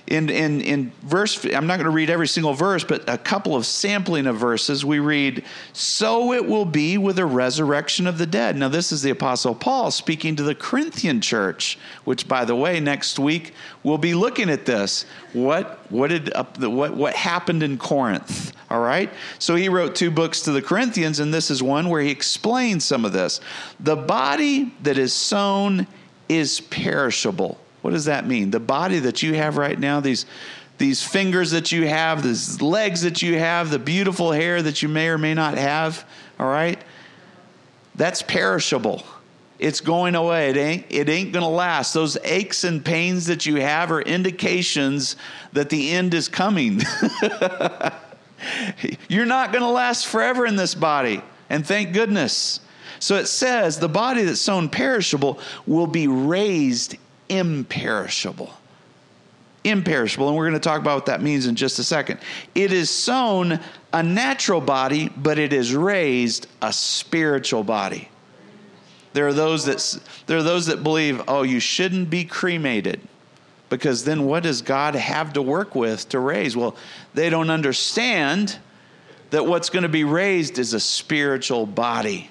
in, 0.07 0.29
in, 0.29 0.61
in 0.61 0.91
verse, 1.03 1.43
I'm 1.43 1.67
not 1.67 1.75
going 1.75 1.85
to 1.85 1.91
read 1.91 2.09
every 2.09 2.29
single 2.29 2.53
verse, 2.53 2.85
but 2.85 3.07
a 3.09 3.17
couple 3.17 3.57
of 3.57 3.65
sampling 3.65 4.25
of 4.25 4.37
verses, 4.37 4.85
we 4.85 4.99
read, 4.99 5.43
So 5.73 6.31
it 6.31 6.45
will 6.45 6.63
be 6.63 6.97
with 6.97 7.17
the 7.17 7.25
resurrection 7.25 8.07
of 8.07 8.17
the 8.17 8.25
dead. 8.25 8.55
Now, 8.55 8.69
this 8.69 8.93
is 8.93 9.01
the 9.01 9.09
Apostle 9.09 9.53
Paul 9.53 9.91
speaking 9.91 10.37
to 10.37 10.43
the 10.43 10.55
Corinthian 10.55 11.19
church, 11.19 11.77
which, 12.05 12.25
by 12.25 12.45
the 12.45 12.55
way, 12.55 12.79
next 12.79 13.19
week 13.19 13.53
we'll 13.83 13.97
be 13.97 14.13
looking 14.13 14.49
at 14.49 14.65
this. 14.65 15.05
What, 15.33 15.79
what, 15.91 16.09
did, 16.09 16.33
uh, 16.33 16.45
what, 16.69 16.95
what 16.95 17.13
happened 17.13 17.61
in 17.61 17.77
Corinth? 17.77 18.53
All 18.69 18.79
right? 18.79 19.11
So 19.39 19.55
he 19.55 19.67
wrote 19.67 19.93
two 19.93 20.09
books 20.09 20.41
to 20.43 20.53
the 20.53 20.61
Corinthians, 20.61 21.19
and 21.19 21.33
this 21.33 21.51
is 21.51 21.61
one 21.61 21.89
where 21.89 22.01
he 22.01 22.11
explains 22.11 22.85
some 22.85 23.03
of 23.03 23.11
this. 23.11 23.41
The 23.81 23.97
body 23.97 24.73
that 24.83 24.97
is 24.97 25.13
sown 25.13 25.85
is 26.29 26.61
perishable 26.61 27.57
what 27.87 27.93
does 27.93 28.03
that 28.03 28.27
mean? 28.27 28.51
The 28.51 28.59
body 28.59 28.99
that 28.99 29.23
you 29.23 29.35
have 29.35 29.55
right 29.55 29.79
now, 29.79 30.01
these, 30.01 30.25
these 30.77 31.01
fingers 31.01 31.51
that 31.51 31.71
you 31.71 31.87
have, 31.87 32.21
these 32.21 32.61
legs 32.61 33.03
that 33.03 33.21
you 33.21 33.39
have, 33.39 33.69
the 33.69 33.79
beautiful 33.79 34.33
hair 34.33 34.61
that 34.61 34.81
you 34.81 34.89
may 34.89 35.07
or 35.07 35.17
may 35.17 35.33
not 35.33 35.57
have, 35.57 36.05
all 36.37 36.49
right? 36.49 36.83
That's 37.95 38.21
perishable. 38.21 39.05
It's 39.57 39.79
going 39.79 40.15
away. 40.15 40.49
It 40.49 40.57
ain't, 40.57 40.85
it 40.89 41.07
ain't 41.07 41.31
going 41.31 41.45
to 41.45 41.49
last. 41.49 41.93
Those 41.93 42.17
aches 42.25 42.65
and 42.65 42.83
pains 42.83 43.27
that 43.27 43.45
you 43.45 43.61
have 43.61 43.89
are 43.89 44.01
indications 44.01 45.15
that 45.53 45.69
the 45.69 45.91
end 45.91 46.13
is 46.13 46.27
coming. 46.27 46.81
You're 49.07 49.25
not 49.25 49.53
going 49.53 49.63
to 49.63 49.69
last 49.69 50.07
forever 50.07 50.45
in 50.45 50.57
this 50.57 50.75
body. 50.75 51.21
And 51.49 51.65
thank 51.65 51.93
goodness. 51.93 52.59
So 52.99 53.15
it 53.15 53.27
says 53.27 53.79
the 53.79 53.87
body 53.87 54.23
that's 54.23 54.41
sown 54.41 54.67
perishable 54.67 55.39
will 55.65 55.87
be 55.87 56.07
raised 56.07 56.97
imperishable. 57.29 58.53
Imperishable, 59.63 60.27
and 60.27 60.37
we're 60.37 60.45
going 60.45 60.53
to 60.53 60.59
talk 60.59 60.79
about 60.79 60.95
what 60.95 61.05
that 61.07 61.21
means 61.21 61.45
in 61.45 61.55
just 61.55 61.77
a 61.79 61.83
second. 61.83 62.19
It 62.55 62.71
is 62.71 62.89
sown 62.89 63.59
a 63.91 64.03
natural 64.03 64.61
body, 64.61 65.09
but 65.09 65.37
it 65.37 65.51
is 65.51 65.75
raised 65.75 66.47
a 66.61 66.71
spiritual 66.71 67.63
body. 67.63 68.09
There 69.13 69.27
are 69.27 69.33
those 69.33 69.65
that 69.65 69.99
there 70.27 70.37
are 70.37 70.43
those 70.43 70.67
that 70.67 70.83
believe, 70.83 71.21
oh, 71.27 71.43
you 71.43 71.59
shouldn't 71.59 72.09
be 72.09 72.23
cremated 72.23 73.01
because 73.69 74.03
then 74.03 74.25
what 74.25 74.43
does 74.43 74.61
God 74.61 74.95
have 74.95 75.33
to 75.33 75.41
work 75.41 75.75
with 75.75 76.07
to 76.09 76.19
raise? 76.19 76.55
Well, 76.55 76.75
they 77.13 77.29
don't 77.29 77.49
understand 77.49 78.57
that 79.31 79.45
what's 79.45 79.69
going 79.69 79.83
to 79.83 79.89
be 79.89 80.03
raised 80.03 80.57
is 80.57 80.73
a 80.73 80.79
spiritual 80.79 81.65
body. 81.65 82.29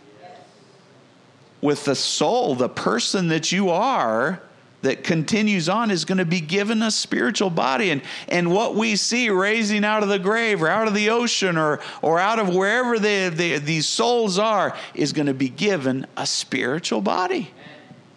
With 1.60 1.84
the 1.84 1.94
soul, 1.94 2.54
the 2.54 2.68
person 2.68 3.28
that 3.28 3.52
you 3.52 3.70
are, 3.70 4.40
that 4.82 5.02
continues 5.02 5.68
on 5.68 5.90
is 5.90 6.04
going 6.04 6.18
to 6.18 6.24
be 6.24 6.40
given 6.40 6.82
a 6.82 6.90
spiritual 6.90 7.50
body. 7.50 7.90
And, 7.90 8.02
and 8.28 8.52
what 8.52 8.74
we 8.74 8.96
see 8.96 9.30
raising 9.30 9.84
out 9.84 10.02
of 10.02 10.08
the 10.08 10.18
grave 10.18 10.62
or 10.62 10.68
out 10.68 10.86
of 10.86 10.94
the 10.94 11.10
ocean 11.10 11.56
or, 11.56 11.80
or 12.02 12.18
out 12.18 12.38
of 12.38 12.54
wherever 12.54 12.98
they, 12.98 13.28
they, 13.28 13.58
these 13.58 13.88
souls 13.88 14.38
are 14.38 14.76
is 14.94 15.12
going 15.12 15.26
to 15.26 15.34
be 15.34 15.48
given 15.48 16.06
a 16.16 16.26
spiritual 16.26 17.00
body. 17.00 17.50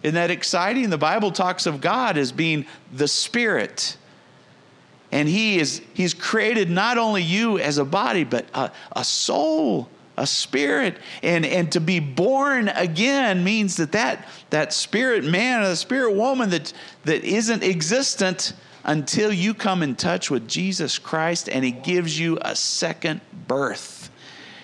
Isn't 0.04 0.16
that 0.16 0.32
exciting? 0.32 0.90
The 0.90 0.98
Bible 0.98 1.32
talks 1.32 1.66
of 1.66 1.82
God 1.82 2.18
as 2.18 2.32
being 2.32 2.66
the 2.94 3.08
Spirit. 3.08 3.98
And 5.12 5.28
He 5.28 5.60
is 5.60 5.82
He's 5.94 6.14
created 6.14 6.70
not 6.70 6.98
only 6.98 7.24
you 7.24 7.58
as 7.58 7.78
a 7.78 7.86
body, 7.86 8.24
but 8.24 8.46
a, 8.54 8.72
a 8.94 9.04
soul 9.04 9.90
a 10.20 10.28
spirit 10.28 10.98
and 11.24 11.46
and 11.46 11.72
to 11.72 11.80
be 11.80 12.00
born 12.00 12.70
again 12.70 13.44
means 13.44 13.78
that 13.78 13.94
that 13.94 14.28
that 14.50 14.74
spirit 14.74 15.24
man 15.24 15.62
or 15.62 15.70
the 15.70 15.76
spirit 15.76 16.14
woman 16.14 16.50
that 16.50 16.72
that 17.06 17.24
isn't 17.24 17.64
existent 17.64 18.54
until 18.84 19.32
you 19.32 19.54
come 19.54 19.82
in 19.82 19.96
touch 19.96 20.30
with 20.30 20.48
Jesus 20.48 21.00
Christ 21.00 21.50
and 21.50 21.64
he 21.66 21.72
gives 21.72 22.20
you 22.20 22.38
a 22.42 22.56
second 22.56 23.22
birth 23.48 24.10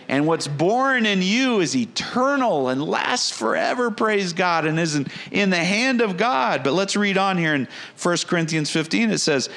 and 0.07 0.27
what's 0.27 0.47
born 0.47 1.05
in 1.05 1.21
you 1.21 1.61
is 1.61 1.75
eternal 1.75 2.69
and 2.69 2.83
lasts 2.83 3.31
forever, 3.31 3.89
praise 3.89 4.33
God, 4.33 4.65
and 4.65 4.79
isn't 4.79 5.07
in 5.31 5.49
the 5.49 5.57
hand 5.57 6.01
of 6.01 6.17
God. 6.17 6.63
But 6.63 6.73
let's 6.73 6.95
read 6.95 7.17
on 7.17 7.37
here 7.37 7.55
in 7.55 7.67
1 8.01 8.17
Corinthians 8.27 8.69
15. 8.69 9.11
It 9.11 9.17
says, 9.17 9.49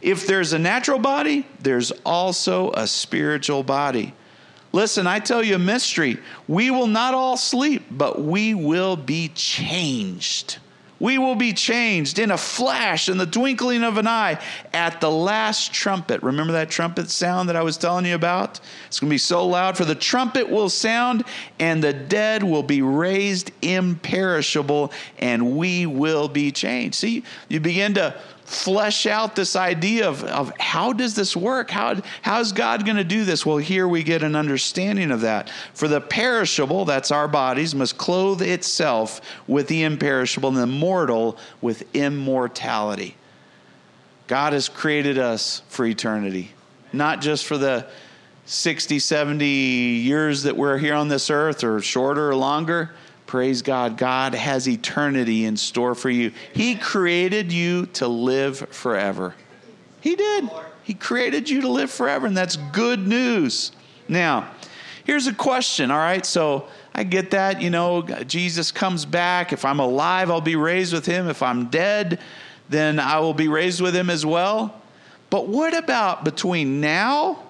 If 0.00 0.26
there's 0.26 0.52
a 0.52 0.58
natural 0.58 0.98
body, 0.98 1.46
there's 1.60 1.90
also 2.04 2.70
a 2.72 2.86
spiritual 2.86 3.64
body. 3.64 4.14
Listen, 4.76 5.06
I 5.06 5.20
tell 5.20 5.42
you 5.42 5.54
a 5.54 5.58
mystery. 5.58 6.18
We 6.46 6.70
will 6.70 6.86
not 6.86 7.14
all 7.14 7.38
sleep, 7.38 7.84
but 7.90 8.20
we 8.20 8.52
will 8.52 8.94
be 8.94 9.28
changed. 9.28 10.58
We 11.00 11.16
will 11.16 11.34
be 11.34 11.54
changed 11.54 12.18
in 12.18 12.30
a 12.30 12.36
flash, 12.36 13.08
in 13.08 13.16
the 13.16 13.24
twinkling 13.24 13.84
of 13.84 13.96
an 13.96 14.06
eye, 14.06 14.38
at 14.74 15.00
the 15.00 15.10
last 15.10 15.72
trumpet. 15.72 16.22
Remember 16.22 16.52
that 16.52 16.68
trumpet 16.68 17.08
sound 17.08 17.48
that 17.48 17.56
I 17.56 17.62
was 17.62 17.78
telling 17.78 18.04
you 18.04 18.14
about? 18.14 18.60
It's 18.86 19.00
going 19.00 19.08
to 19.08 19.14
be 19.14 19.18
so 19.18 19.46
loud, 19.46 19.78
for 19.78 19.86
the 19.86 19.94
trumpet 19.94 20.50
will 20.50 20.68
sound, 20.68 21.24
and 21.58 21.82
the 21.82 21.94
dead 21.94 22.42
will 22.42 22.62
be 22.62 22.82
raised 22.82 23.52
imperishable, 23.62 24.92
and 25.18 25.56
we 25.56 25.86
will 25.86 26.28
be 26.28 26.52
changed. 26.52 26.96
See, 26.96 27.24
you 27.48 27.60
begin 27.60 27.94
to 27.94 28.14
flesh 28.46 29.06
out 29.06 29.34
this 29.34 29.56
idea 29.56 30.08
of, 30.08 30.22
of 30.24 30.52
how 30.58 30.92
does 30.92 31.14
this 31.14 31.36
work? 31.36 31.68
How, 31.68 32.00
how's 32.22 32.52
God 32.52 32.84
going 32.84 32.96
to 32.96 33.04
do 33.04 33.24
this? 33.24 33.44
Well, 33.44 33.56
here 33.56 33.88
we 33.88 34.04
get 34.04 34.22
an 34.22 34.36
understanding 34.36 35.10
of 35.10 35.22
that. 35.22 35.50
For 35.74 35.88
the 35.88 36.00
perishable, 36.00 36.84
that's 36.84 37.10
our 37.10 37.26
bodies, 37.26 37.74
must 37.74 37.98
clothe 37.98 38.42
itself 38.42 39.20
with 39.48 39.66
the 39.66 39.82
imperishable, 39.82 40.48
and 40.48 40.58
the 40.58 40.66
mortal 40.66 41.38
with 41.60 41.84
immortality. 41.94 43.16
God 44.28 44.52
has 44.52 44.68
created 44.68 45.18
us 45.18 45.62
for 45.68 45.84
eternity, 45.84 46.52
not 46.92 47.20
just 47.20 47.44
for 47.44 47.58
the 47.58 47.86
60, 48.44 49.00
70 49.00 49.44
years 49.44 50.44
that 50.44 50.56
we're 50.56 50.78
here 50.78 50.94
on 50.94 51.08
this 51.08 51.30
earth, 51.30 51.64
or 51.64 51.80
shorter 51.80 52.30
or 52.30 52.36
longer 52.36 52.92
Praise 53.26 53.62
God. 53.62 53.96
God 53.96 54.34
has 54.34 54.68
eternity 54.68 55.44
in 55.44 55.56
store 55.56 55.94
for 55.94 56.10
you. 56.10 56.32
He 56.52 56.76
created 56.76 57.52
you 57.52 57.86
to 57.86 58.06
live 58.06 58.58
forever. 58.70 59.34
He 60.00 60.14
did. 60.14 60.48
He 60.84 60.94
created 60.94 61.50
you 61.50 61.62
to 61.62 61.68
live 61.68 61.90
forever, 61.90 62.28
and 62.28 62.36
that's 62.36 62.56
good 62.56 63.06
news. 63.06 63.72
Now, 64.08 64.48
here's 65.04 65.26
a 65.26 65.34
question, 65.34 65.90
all 65.90 65.98
right? 65.98 66.24
So 66.24 66.68
I 66.94 67.02
get 67.02 67.32
that, 67.32 67.60
you 67.60 67.70
know, 67.70 68.02
Jesus 68.02 68.70
comes 68.70 69.04
back. 69.04 69.52
If 69.52 69.64
I'm 69.64 69.80
alive, 69.80 70.30
I'll 70.30 70.40
be 70.40 70.54
raised 70.54 70.92
with 70.92 71.06
him. 71.06 71.28
If 71.28 71.42
I'm 71.42 71.66
dead, 71.66 72.20
then 72.68 73.00
I 73.00 73.18
will 73.18 73.34
be 73.34 73.48
raised 73.48 73.80
with 73.80 73.96
him 73.96 74.10
as 74.10 74.24
well. 74.24 74.80
But 75.28 75.48
what 75.48 75.76
about 75.76 76.24
between 76.24 76.80
now 76.80 77.42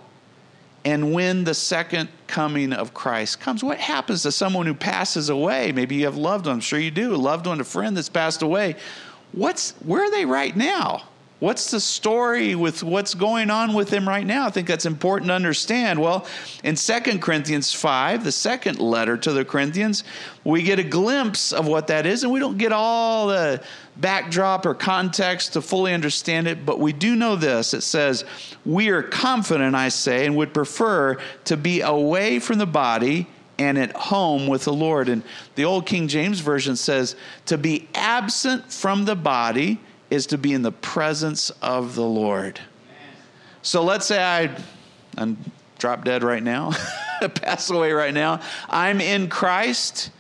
and 0.86 1.12
when 1.12 1.42
the 1.42 1.52
second 1.52 2.08
coming 2.28 2.72
of 2.72 2.94
Christ 2.94 3.40
comes, 3.40 3.64
what 3.64 3.76
happens 3.76 4.22
to 4.22 4.30
someone 4.30 4.66
who 4.66 4.74
passes 4.74 5.28
away? 5.30 5.72
Maybe 5.72 5.96
you 5.96 6.04
have 6.04 6.16
loved 6.16 6.46
one, 6.46 6.54
I'm 6.54 6.60
sure 6.60 6.78
you 6.78 6.92
do, 6.92 7.12
a 7.12 7.16
loved 7.16 7.48
one, 7.48 7.60
a 7.60 7.64
friend 7.64 7.96
that's 7.96 8.08
passed 8.08 8.40
away. 8.40 8.76
What's 9.32 9.72
where 9.84 10.04
are 10.04 10.10
they 10.12 10.24
right 10.24 10.56
now? 10.56 11.02
What's 11.38 11.70
the 11.70 11.80
story 11.80 12.54
with 12.54 12.82
what's 12.82 13.12
going 13.12 13.50
on 13.50 13.74
with 13.74 13.90
them 13.90 14.08
right 14.08 14.24
now? 14.24 14.46
I 14.46 14.50
think 14.50 14.66
that's 14.66 14.86
important 14.86 15.28
to 15.28 15.34
understand. 15.34 16.00
Well, 16.00 16.26
in 16.64 16.76
2 16.76 17.18
Corinthians 17.18 17.74
5, 17.74 18.24
the 18.24 18.32
second 18.32 18.78
letter 18.78 19.18
to 19.18 19.34
the 19.34 19.44
Corinthians, 19.44 20.02
we 20.44 20.62
get 20.62 20.78
a 20.78 20.82
glimpse 20.82 21.52
of 21.52 21.66
what 21.66 21.88
that 21.88 22.06
is, 22.06 22.24
and 22.24 22.32
we 22.32 22.40
don't 22.40 22.56
get 22.56 22.72
all 22.72 23.26
the 23.26 23.62
backdrop 23.98 24.64
or 24.64 24.72
context 24.72 25.52
to 25.52 25.60
fully 25.60 25.92
understand 25.92 26.48
it, 26.48 26.64
but 26.64 26.80
we 26.80 26.94
do 26.94 27.14
know 27.14 27.36
this. 27.36 27.74
It 27.74 27.82
says, 27.82 28.24
We 28.64 28.88
are 28.88 29.02
confident, 29.02 29.74
I 29.74 29.90
say, 29.90 30.24
and 30.24 30.36
would 30.36 30.54
prefer 30.54 31.18
to 31.44 31.56
be 31.58 31.82
away 31.82 32.38
from 32.38 32.56
the 32.56 32.66
body 32.66 33.28
and 33.58 33.76
at 33.76 33.92
home 33.92 34.46
with 34.46 34.64
the 34.64 34.72
Lord. 34.72 35.10
And 35.10 35.22
the 35.54 35.66
old 35.66 35.84
King 35.84 36.08
James 36.08 36.40
Version 36.40 36.76
says, 36.76 37.14
To 37.46 37.58
be 37.58 37.88
absent 37.94 38.72
from 38.72 39.04
the 39.04 39.16
body 39.16 39.80
is 40.10 40.26
to 40.26 40.38
be 40.38 40.52
in 40.52 40.62
the 40.62 40.72
presence 40.72 41.50
of 41.62 41.94
the 41.94 42.04
Lord. 42.04 42.60
So 43.62 43.82
let's 43.82 44.06
say 44.06 44.22
I, 44.22 44.56
I'm 45.16 45.36
drop 45.78 46.04
dead 46.04 46.22
right 46.22 46.42
now, 46.42 46.72
pass 47.34 47.70
away 47.70 47.92
right 47.92 48.14
now. 48.14 48.40
I'm 48.68 49.00
in 49.00 49.28
Christ. 49.28 50.10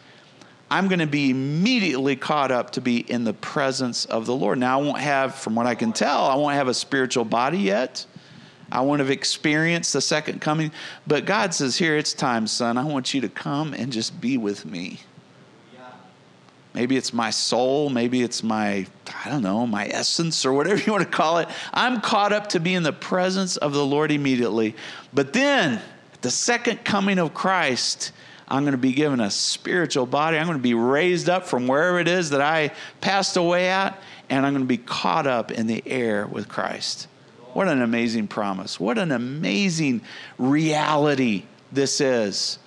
I'm 0.70 0.88
going 0.88 0.98
to 0.98 1.06
be 1.06 1.30
immediately 1.30 2.16
caught 2.16 2.50
up 2.50 2.72
to 2.72 2.80
be 2.80 2.98
in 2.98 3.22
the 3.24 3.32
presence 3.32 4.04
of 4.04 4.26
the 4.26 4.34
Lord. 4.34 4.58
Now, 4.58 4.80
I 4.80 4.82
won't 4.82 4.98
have, 4.98 5.36
from 5.36 5.54
what 5.54 5.66
I 5.66 5.76
can 5.76 5.92
tell, 5.92 6.24
I 6.24 6.34
won't 6.34 6.54
have 6.54 6.66
a 6.66 6.74
spiritual 6.74 7.24
body 7.24 7.58
yet. 7.58 8.04
I 8.70 8.80
won't 8.80 8.98
have 8.98 9.10
experienced 9.10 9.92
the 9.92 10.00
second 10.00 10.40
coming. 10.40 10.72
But 11.06 11.24
God 11.24 11.54
says, 11.54 11.76
Here, 11.76 11.96
it's 11.96 12.12
time, 12.12 12.48
son. 12.48 12.76
I 12.78 12.84
want 12.84 13.14
you 13.14 13.20
to 13.20 13.28
come 13.28 13.74
and 13.74 13.92
just 13.92 14.20
be 14.20 14.36
with 14.38 14.66
me. 14.66 15.00
Maybe 16.76 16.98
it's 16.98 17.14
my 17.14 17.30
soul. 17.30 17.88
Maybe 17.88 18.22
it's 18.22 18.42
my, 18.42 18.86
I 19.24 19.30
don't 19.30 19.42
know, 19.42 19.66
my 19.66 19.86
essence 19.86 20.44
or 20.44 20.52
whatever 20.52 20.78
you 20.86 20.92
want 20.92 21.04
to 21.04 21.10
call 21.10 21.38
it. 21.38 21.48
I'm 21.72 22.02
caught 22.02 22.34
up 22.34 22.50
to 22.50 22.60
be 22.60 22.74
in 22.74 22.82
the 22.82 22.92
presence 22.92 23.56
of 23.56 23.72
the 23.72 23.84
Lord 23.84 24.12
immediately. 24.12 24.76
But 25.14 25.32
then, 25.32 25.80
the 26.20 26.30
second 26.30 26.84
coming 26.84 27.18
of 27.18 27.32
Christ, 27.32 28.12
I'm 28.46 28.64
going 28.64 28.72
to 28.72 28.78
be 28.78 28.92
given 28.92 29.20
a 29.20 29.30
spiritual 29.30 30.04
body. 30.04 30.36
I'm 30.36 30.44
going 30.44 30.58
to 30.58 30.62
be 30.62 30.74
raised 30.74 31.30
up 31.30 31.46
from 31.46 31.66
wherever 31.66 31.98
it 31.98 32.08
is 32.08 32.28
that 32.28 32.42
I 32.42 32.72
passed 33.00 33.38
away 33.38 33.70
at, 33.70 33.98
and 34.28 34.44
I'm 34.44 34.52
going 34.52 34.64
to 34.64 34.68
be 34.68 34.76
caught 34.76 35.26
up 35.26 35.50
in 35.50 35.66
the 35.66 35.82
air 35.86 36.26
with 36.26 36.46
Christ. 36.46 37.08
What 37.54 37.68
an 37.68 37.80
amazing 37.80 38.28
promise. 38.28 38.78
What 38.78 38.98
an 38.98 39.12
amazing 39.12 40.02
reality 40.36 41.44
this 41.72 42.02
is 42.02 42.58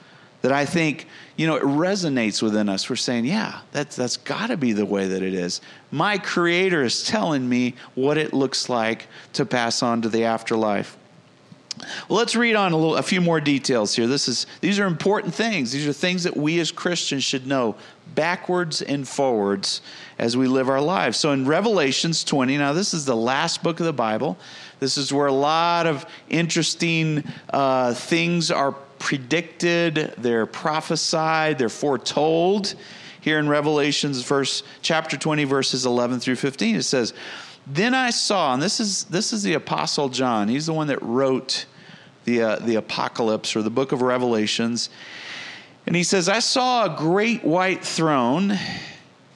that 0.42 0.52
I 0.52 0.66
think, 0.66 1.06
you 1.40 1.48
know, 1.48 1.56
it 1.56 1.64
resonates 1.64 2.42
within 2.42 2.68
us. 2.68 2.90
We're 2.90 2.98
saying, 2.98 3.24
yeah, 3.24 3.62
that's, 3.72 3.96
that's 3.96 4.18
got 4.18 4.48
to 4.48 4.58
be 4.58 4.74
the 4.74 4.86
way 4.86 5.08
that 5.08 5.24
it 5.24 5.34
is. 5.34 5.62
My 5.90 6.18
Creator 6.18 6.84
is 6.84 7.06
telling 7.06 7.48
me 7.48 7.76
what 7.96 8.18
it 8.18 8.34
looks 8.34 8.68
like 8.68 9.08
to 9.34 9.46
pass 9.46 9.82
on 9.82 10.02
to 10.02 10.10
the 10.10 10.26
afterlife. 10.26 10.98
Well, 12.10 12.20
let's 12.20 12.36
read 12.36 12.58
on 12.58 12.74
a, 12.74 12.76
little, 12.76 12.98
a 12.98 13.02
few 13.02 13.22
more 13.22 13.40
details 13.40 13.96
here. 13.96 14.06
This 14.06 14.28
is, 14.28 14.48
these 14.60 14.82
are 14.82 14.86
important 14.86 15.34
things. 15.34 15.72
These 15.72 15.88
are 15.88 15.94
things 15.94 16.26
that 16.26 16.36
we 16.36 16.60
as 16.60 16.74
Christians 16.74 17.24
should 17.24 17.48
know 17.48 17.78
backwards 18.16 18.82
and 18.82 19.08
forwards 19.08 19.82
as 20.18 20.36
we 20.36 20.46
live 20.46 20.68
our 20.68 20.82
lives. 20.82 21.18
So 21.18 21.32
in 21.32 21.46
Revelations 21.46 22.26
20, 22.26 22.58
now 22.58 22.74
this 22.74 22.94
is 22.94 23.06
the 23.06 23.16
last 23.16 23.64
book 23.64 23.80
of 23.80 23.86
the 23.86 23.94
Bible. 23.94 24.38
This 24.82 24.98
is 24.98 25.14
where 25.14 25.28
a 25.28 25.32
lot 25.32 25.88
of 25.88 26.06
interesting 26.28 27.24
uh, 27.50 27.94
things 27.94 28.52
are 28.52 28.76
predicted, 29.00 30.14
they're 30.18 30.46
prophesied, 30.46 31.58
they're 31.58 31.70
foretold. 31.70 32.76
Here 33.22 33.40
in 33.40 33.50
Revelations 33.50 34.22
verse 34.22 34.64
chapter 34.82 35.18
20 35.18 35.44
verses 35.44 35.86
11 35.86 36.20
through 36.20 36.36
15 36.36 36.76
it 36.76 36.84
says, 36.84 37.14
"Then 37.68 37.94
I 37.94 38.12
saw, 38.12 38.54
and 38.54 38.62
this 38.62 38.80
is 38.80 39.06
this 39.06 39.34
is 39.34 39.44
the 39.44 39.54
apostle 39.54 40.10
John. 40.10 40.48
He's 40.48 40.66
the 40.66 40.74
one 40.74 40.88
that 40.88 41.02
wrote 41.02 41.66
the 42.26 42.42
uh, 42.42 42.56
the 42.60 42.76
apocalypse 42.76 43.56
or 43.56 43.62
the 43.62 43.70
book 43.70 43.92
of 43.92 44.02
Revelations. 44.02 44.90
And 45.86 45.96
he 45.96 46.04
says, 46.04 46.30
"I 46.30 46.40
saw 46.40 46.86
a 46.86 46.98
great 46.98 47.44
white 47.44 47.84
throne 47.84 48.58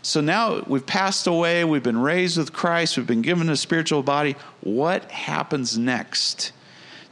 so 0.03 0.19
now 0.19 0.61
we've 0.67 0.85
passed 0.85 1.27
away, 1.27 1.63
we've 1.63 1.81
been 1.81 1.97
raised 1.97 2.37
with 2.37 2.51
Christ, 2.51 2.97
we've 2.97 3.07
been 3.07 3.21
given 3.21 3.49
a 3.49 3.55
spiritual 3.55 4.03
body. 4.03 4.35
What 4.59 5.09
happens 5.09 5.77
next? 5.77 6.51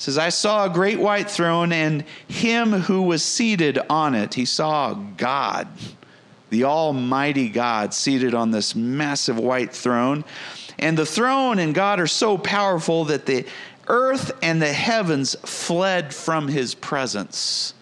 Says, 0.01 0.17
I 0.17 0.29
saw 0.29 0.65
a 0.65 0.69
great 0.69 0.99
white 0.99 1.29
throne 1.29 1.71
and 1.71 2.03
him 2.27 2.71
who 2.71 3.03
was 3.03 3.23
seated 3.23 3.77
on 3.87 4.15
it. 4.15 4.33
He 4.33 4.45
saw 4.45 4.95
God, 4.95 5.67
the 6.49 6.63
Almighty 6.63 7.49
God, 7.49 7.93
seated 7.93 8.33
on 8.33 8.49
this 8.49 8.75
massive 8.75 9.37
white 9.37 9.71
throne. 9.71 10.25
And 10.79 10.97
the 10.97 11.05
throne 11.05 11.59
and 11.59 11.75
God 11.75 11.99
are 11.99 12.07
so 12.07 12.35
powerful 12.39 13.05
that 13.05 13.27
the 13.27 13.45
earth 13.87 14.31
and 14.41 14.59
the 14.59 14.73
heavens 14.73 15.35
fled 15.43 16.15
from 16.15 16.47
his 16.47 16.73
presence. 16.73 17.75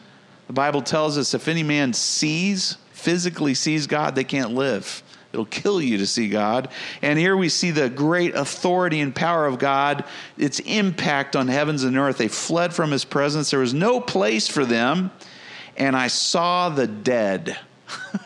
The 0.47 0.53
Bible 0.53 0.81
tells 0.81 1.17
us 1.17 1.33
if 1.33 1.47
any 1.47 1.63
man 1.63 1.93
sees 1.93 2.75
physically 2.91 3.53
sees 3.53 3.87
God, 3.87 4.15
they 4.15 4.25
can't 4.25 4.55
live. 4.55 5.03
It'll 5.31 5.45
kill 5.45 5.81
you 5.81 5.97
to 5.99 6.07
see 6.07 6.27
God. 6.27 6.69
And 7.01 7.19
here 7.19 7.37
we 7.37 7.49
see 7.49 7.71
the 7.71 7.89
great 7.89 8.35
authority 8.35 8.99
and 8.99 9.13
power 9.13 9.45
of 9.45 9.59
God, 9.59 10.05
its 10.37 10.59
impact 10.61 11.35
on 11.35 11.47
heavens 11.47 11.83
and 11.83 11.97
earth. 11.97 12.17
They 12.17 12.27
fled 12.27 12.73
from 12.73 12.91
his 12.91 13.05
presence. 13.05 13.51
There 13.51 13.59
was 13.59 13.73
no 13.73 14.01
place 14.01 14.47
for 14.47 14.65
them. 14.65 15.11
And 15.77 15.95
I 15.95 16.07
saw 16.07 16.69
the 16.69 16.87
dead. 16.87 17.57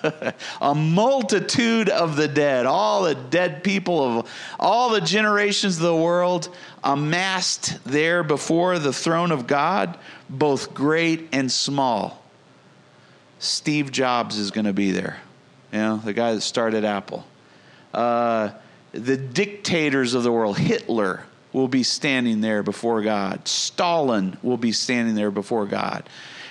a 0.61 0.75
multitude 0.75 1.89
of 1.89 2.15
the 2.15 2.27
dead, 2.27 2.65
all 2.65 3.03
the 3.03 3.15
dead 3.15 3.63
people 3.63 4.19
of 4.19 4.29
all 4.59 4.89
the 4.89 5.01
generations 5.01 5.77
of 5.77 5.83
the 5.83 5.95
world 5.95 6.49
amassed 6.83 7.79
there 7.85 8.23
before 8.23 8.79
the 8.79 8.91
throne 8.91 9.31
of 9.31 9.47
God, 9.47 9.97
both 10.29 10.73
great 10.73 11.29
and 11.31 11.51
small. 11.51 12.21
Steve 13.39 13.91
Jobs 13.91 14.37
is 14.37 14.51
going 14.51 14.65
to 14.65 14.73
be 14.73 14.91
there, 14.91 15.19
you 15.73 15.79
know, 15.79 15.97
the 15.97 16.13
guy 16.13 16.35
that 16.35 16.41
started 16.41 16.85
Apple. 16.85 17.25
Uh, 17.93 18.51
the 18.91 19.17
dictators 19.17 20.13
of 20.13 20.21
the 20.21 20.31
world, 20.31 20.57
Hitler, 20.57 21.25
will 21.51 21.67
be 21.67 21.81
standing 21.81 22.41
there 22.41 22.61
before 22.61 23.01
God. 23.01 23.47
Stalin 23.47 24.37
will 24.43 24.57
be 24.57 24.71
standing 24.71 25.15
there 25.15 25.31
before 25.31 25.65
God. 25.65 26.07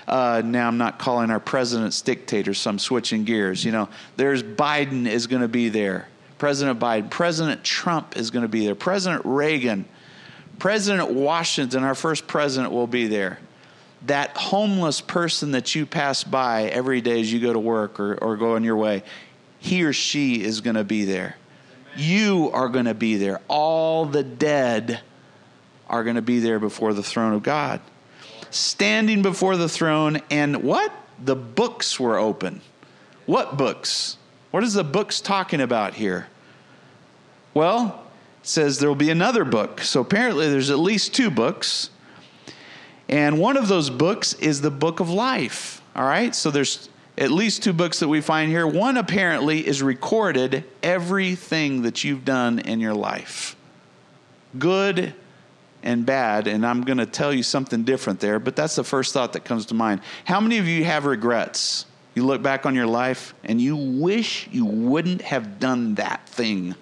Uh, 0.09 0.43
now 0.45 0.67
I'm 0.67 0.76
not 0.76 0.99
calling 0.99 1.31
our 1.31 1.38
presidents 1.38 2.02
dictators, 2.02 2.59
so 2.59 2.71
I'm 2.71 2.81
switching 2.81 3.23
gears. 3.23 3.64
You 3.64 3.71
know, 3.71 3.88
there's 4.17 4.43
Biden 4.43 5.07
is 5.09 5.29
going 5.29 5.43
to 5.43 5.49
be 5.49 5.69
there. 5.69 6.09
President 6.38 6.81
Biden, 6.81 7.09
President 7.09 7.62
Trump 7.62 8.17
is 8.17 8.33
going 8.33 8.43
to 8.43 8.49
be 8.49 8.67
there. 8.67 8.75
President 8.75 9.23
Reagan, 9.25 9.85
President 10.58 11.13
Washington, 11.13 11.85
our 11.85 11.95
first 11.95 12.26
president, 12.26 12.73
will 12.73 12.89
be 12.89 13.06
there 13.06 13.39
that 14.06 14.36
homeless 14.36 15.00
person 15.00 15.52
that 15.52 15.75
you 15.75 15.86
pass 15.86 16.25
by 16.25 16.65
every 16.65 17.00
day 17.00 17.21
as 17.21 17.32
you 17.32 17.41
go 17.41 17.52
to 17.52 17.58
work 17.58 18.00
or, 18.00 18.15
or 18.17 18.36
go 18.36 18.56
on 18.56 18.65
your 18.65 18.76
way, 18.76 19.02
he 19.58 19.84
or 19.84 19.93
she 19.93 20.43
is 20.43 20.60
going 20.60 20.76
to 20.76 20.84
be 20.84 21.04
there. 21.04 21.36
You 21.97 22.50
are 22.52 22.69
going 22.69 22.86
to 22.86 22.95
be 22.95 23.17
there. 23.17 23.41
All 23.49 24.06
the 24.06 24.23
dead 24.23 25.00
are 25.88 26.04
going 26.04 26.17
to 26.17 26.23
be 26.23 26.41
there 26.41 26.58
before 26.58 26.95
the 26.95 27.02
throne 27.02 27.34
of 27.34 27.43
God. 27.43 27.80
Standing 28.50 29.23
before 29.23 29.56
the 29.56 29.69
throne, 29.69 30.21
and 30.30 30.62
what? 30.62 30.93
The 31.23 31.36
books 31.36 32.00
were 32.00 32.19
open. 32.19 32.60
What 33.26 33.56
books? 33.56 34.17
What 34.50 34.65
is 34.65 34.75
the 34.75 34.84
books 34.84 35.21
talking 35.21 35.60
about 35.60 35.95
here? 35.95 36.26
Well, 37.54 38.04
it 38.41 38.47
says 38.47 38.78
there 38.78 38.88
will 38.88 38.97
be 38.97 39.10
another 39.10 39.45
book. 39.45 39.80
So 39.82 40.00
apparently 40.00 40.50
there's 40.50 40.71
at 40.71 40.78
least 40.78 41.15
two 41.15 41.30
books. 41.30 41.91
And 43.12 43.38
one 43.38 43.58
of 43.58 43.68
those 43.68 43.90
books 43.90 44.32
is 44.32 44.62
the 44.62 44.70
book 44.70 44.98
of 44.98 45.10
life. 45.10 45.82
All 45.94 46.04
right? 46.04 46.34
So 46.34 46.50
there's 46.50 46.88
at 47.18 47.30
least 47.30 47.62
two 47.62 47.75
books 47.75 48.00
that 48.00 48.08
we 48.08 48.22
find 48.22 48.50
here. 48.50 48.66
One 48.66 48.96
apparently 48.96 49.66
is 49.66 49.82
recorded 49.82 50.64
everything 50.82 51.82
that 51.82 52.02
you've 52.04 52.25
done 52.25 52.58
in 52.58 52.80
your 52.80 52.94
life. 52.94 53.54
Good 54.58 55.12
and 55.82 56.06
bad, 56.06 56.46
and 56.46 56.64
I'm 56.64 56.82
going 56.82 56.98
to 56.98 57.06
tell 57.06 57.34
you 57.34 57.42
something 57.42 57.82
different 57.82 58.20
there, 58.20 58.38
but 58.38 58.56
that's 58.56 58.76
the 58.76 58.84
first 58.84 59.12
thought 59.12 59.34
that 59.34 59.44
comes 59.44 59.66
to 59.66 59.75
mind. 59.75 60.00
How 60.25 60.40
many 60.40 60.56
of 60.56 60.66
you 60.66 60.84
have 60.84 61.04
regrets? 61.04 61.84
You 62.14 62.25
look 62.25 62.40
back 62.40 62.64
on 62.64 62.75
your 62.75 62.86
life 62.86 63.34
and 63.44 63.60
you 63.60 63.76
wish 63.76 64.48
you 64.52 64.64
wouldn't 64.64 65.20
have 65.20 65.58
done 65.58 65.96
that 65.96 66.26
thing. 66.28 66.76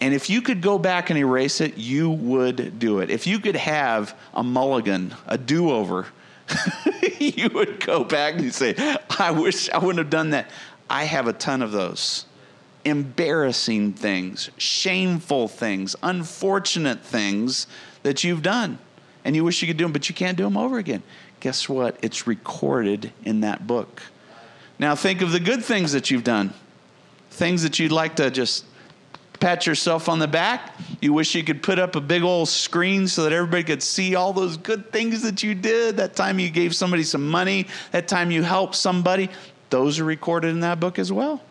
And 0.00 0.14
if 0.14 0.30
you 0.30 0.40
could 0.40 0.62
go 0.62 0.78
back 0.78 1.10
and 1.10 1.18
erase 1.18 1.60
it, 1.60 1.76
you 1.76 2.10
would 2.10 2.78
do 2.78 3.00
it. 3.00 3.10
If 3.10 3.26
you 3.26 3.38
could 3.38 3.56
have 3.56 4.16
a 4.32 4.42
mulligan, 4.42 5.14
a 5.26 5.36
do 5.36 5.70
over, 5.70 6.06
you 7.18 7.50
would 7.50 7.84
go 7.84 8.04
back 8.04 8.34
and 8.34 8.52
say, 8.52 8.74
I 9.18 9.30
wish 9.30 9.68
I 9.70 9.78
wouldn't 9.78 9.98
have 9.98 10.10
done 10.10 10.30
that. 10.30 10.50
I 10.88 11.04
have 11.04 11.28
a 11.28 11.32
ton 11.32 11.60
of 11.60 11.70
those. 11.72 12.24
Embarrassing 12.84 13.92
things, 13.92 14.50
shameful 14.56 15.48
things, 15.48 15.94
unfortunate 16.02 17.00
things 17.00 17.66
that 18.02 18.24
you've 18.24 18.42
done. 18.42 18.78
And 19.22 19.36
you 19.36 19.44
wish 19.44 19.60
you 19.60 19.68
could 19.68 19.76
do 19.76 19.84
them, 19.84 19.92
but 19.92 20.08
you 20.08 20.14
can't 20.14 20.36
do 20.36 20.44
them 20.44 20.56
over 20.56 20.78
again. 20.78 21.02
Guess 21.40 21.68
what? 21.68 21.98
It's 22.02 22.26
recorded 22.26 23.12
in 23.22 23.40
that 23.40 23.66
book. 23.66 24.02
Now 24.78 24.94
think 24.94 25.20
of 25.20 25.30
the 25.30 25.40
good 25.40 25.62
things 25.62 25.92
that 25.92 26.10
you've 26.10 26.24
done, 26.24 26.54
things 27.30 27.62
that 27.64 27.78
you'd 27.78 27.92
like 27.92 28.16
to 28.16 28.30
just 28.30 28.64
pat 29.40 29.66
yourself 29.66 30.08
on 30.08 30.18
the 30.18 30.28
back. 30.28 30.74
You 31.00 31.12
wish 31.12 31.34
you 31.34 31.42
could 31.42 31.62
put 31.62 31.78
up 31.78 31.96
a 31.96 32.00
big 32.00 32.22
old 32.22 32.48
screen 32.48 33.08
so 33.08 33.24
that 33.24 33.32
everybody 33.32 33.64
could 33.64 33.82
see 33.82 34.14
all 34.14 34.32
those 34.32 34.56
good 34.56 34.92
things 34.92 35.22
that 35.22 35.42
you 35.42 35.54
did. 35.54 35.96
That 35.96 36.14
time 36.14 36.38
you 36.38 36.50
gave 36.50 36.74
somebody 36.74 37.02
some 37.02 37.28
money, 37.28 37.66
that 37.92 38.06
time 38.06 38.30
you 38.30 38.42
helped 38.42 38.74
somebody. 38.74 39.30
Those 39.70 39.98
are 39.98 40.04
recorded 40.04 40.48
in 40.48 40.60
that 40.60 40.78
book 40.78 40.98
as 40.98 41.10
well. 41.12 41.42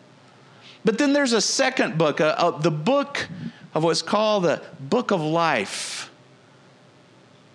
But 0.84 0.98
then 0.98 1.12
there's 1.12 1.32
a 1.32 1.40
second 1.40 1.98
book, 1.98 2.18
the 2.18 2.70
book 2.70 3.28
of 3.74 3.84
what's 3.84 4.02
called 4.02 4.44
the 4.44 4.62
Book 4.80 5.10
of 5.10 5.20
Life. 5.20 6.10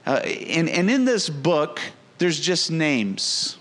Uh, 0.06 0.17
and, 0.17 0.69
and 0.69 0.89
in 0.89 1.06
this 1.06 1.30
book, 1.30 1.82
there's 2.19 2.39
just 2.39 2.69
names. 2.69 3.58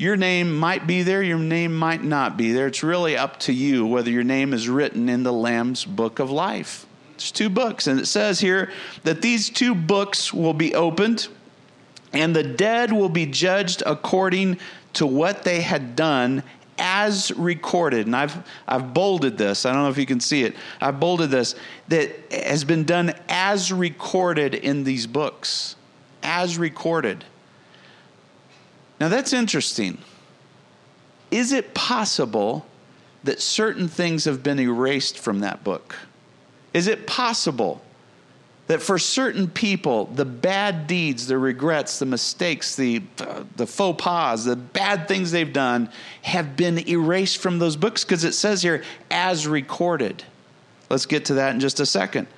Your 0.00 0.16
name 0.16 0.56
might 0.58 0.86
be 0.86 1.02
there, 1.02 1.22
your 1.22 1.38
name 1.38 1.76
might 1.76 2.02
not 2.02 2.38
be 2.38 2.52
there. 2.52 2.68
It's 2.68 2.82
really 2.82 3.18
up 3.18 3.38
to 3.40 3.52
you 3.52 3.84
whether 3.84 4.10
your 4.10 4.24
name 4.24 4.54
is 4.54 4.66
written 4.66 5.10
in 5.10 5.24
the 5.24 5.32
Lamb's 5.32 5.84
book 5.84 6.20
of 6.20 6.30
life. 6.30 6.86
It's 7.16 7.30
two 7.30 7.50
books, 7.50 7.86
and 7.86 8.00
it 8.00 8.06
says 8.06 8.40
here 8.40 8.72
that 9.04 9.20
these 9.20 9.50
two 9.50 9.74
books 9.74 10.32
will 10.32 10.54
be 10.54 10.74
opened, 10.74 11.28
and 12.14 12.34
the 12.34 12.42
dead 12.42 12.94
will 12.94 13.10
be 13.10 13.26
judged 13.26 13.82
according 13.84 14.56
to 14.94 15.04
what 15.04 15.42
they 15.42 15.60
had 15.60 15.96
done 15.96 16.44
as 16.78 17.30
recorded. 17.32 18.06
And 18.06 18.16
I've, 18.16 18.38
I've 18.66 18.94
bolded 18.94 19.36
this. 19.36 19.66
I 19.66 19.74
don't 19.74 19.82
know 19.82 19.90
if 19.90 19.98
you 19.98 20.06
can 20.06 20.20
see 20.20 20.44
it. 20.44 20.56
I've 20.80 20.98
bolded 20.98 21.30
this 21.30 21.56
that 21.88 22.10
has 22.32 22.64
been 22.64 22.84
done 22.84 23.12
as 23.28 23.70
recorded 23.70 24.54
in 24.54 24.84
these 24.84 25.06
books. 25.06 25.76
As 26.22 26.56
recorded. 26.56 27.22
Now 29.00 29.08
that's 29.08 29.32
interesting. 29.32 29.98
Is 31.30 31.52
it 31.52 31.74
possible 31.74 32.66
that 33.24 33.40
certain 33.40 33.88
things 33.88 34.24
have 34.26 34.42
been 34.42 34.60
erased 34.60 35.18
from 35.18 35.40
that 35.40 35.64
book? 35.64 35.96
Is 36.74 36.86
it 36.86 37.06
possible 37.06 37.82
that 38.66 38.80
for 38.80 38.98
certain 38.98 39.48
people, 39.48 40.04
the 40.06 40.24
bad 40.24 40.86
deeds, 40.86 41.26
the 41.26 41.36
regrets, 41.36 41.98
the 41.98 42.06
mistakes, 42.06 42.76
the, 42.76 43.02
the 43.56 43.66
faux 43.66 44.00
pas, 44.00 44.44
the 44.44 44.54
bad 44.54 45.08
things 45.08 45.32
they've 45.32 45.52
done 45.52 45.90
have 46.22 46.56
been 46.56 46.88
erased 46.88 47.38
from 47.38 47.58
those 47.58 47.76
books? 47.76 48.04
Because 48.04 48.22
it 48.24 48.32
says 48.32 48.62
here, 48.62 48.84
as 49.10 49.46
recorded. 49.46 50.22
Let's 50.88 51.06
get 51.06 51.24
to 51.26 51.34
that 51.34 51.54
in 51.54 51.60
just 51.60 51.80
a 51.80 51.86
second. 51.86 52.28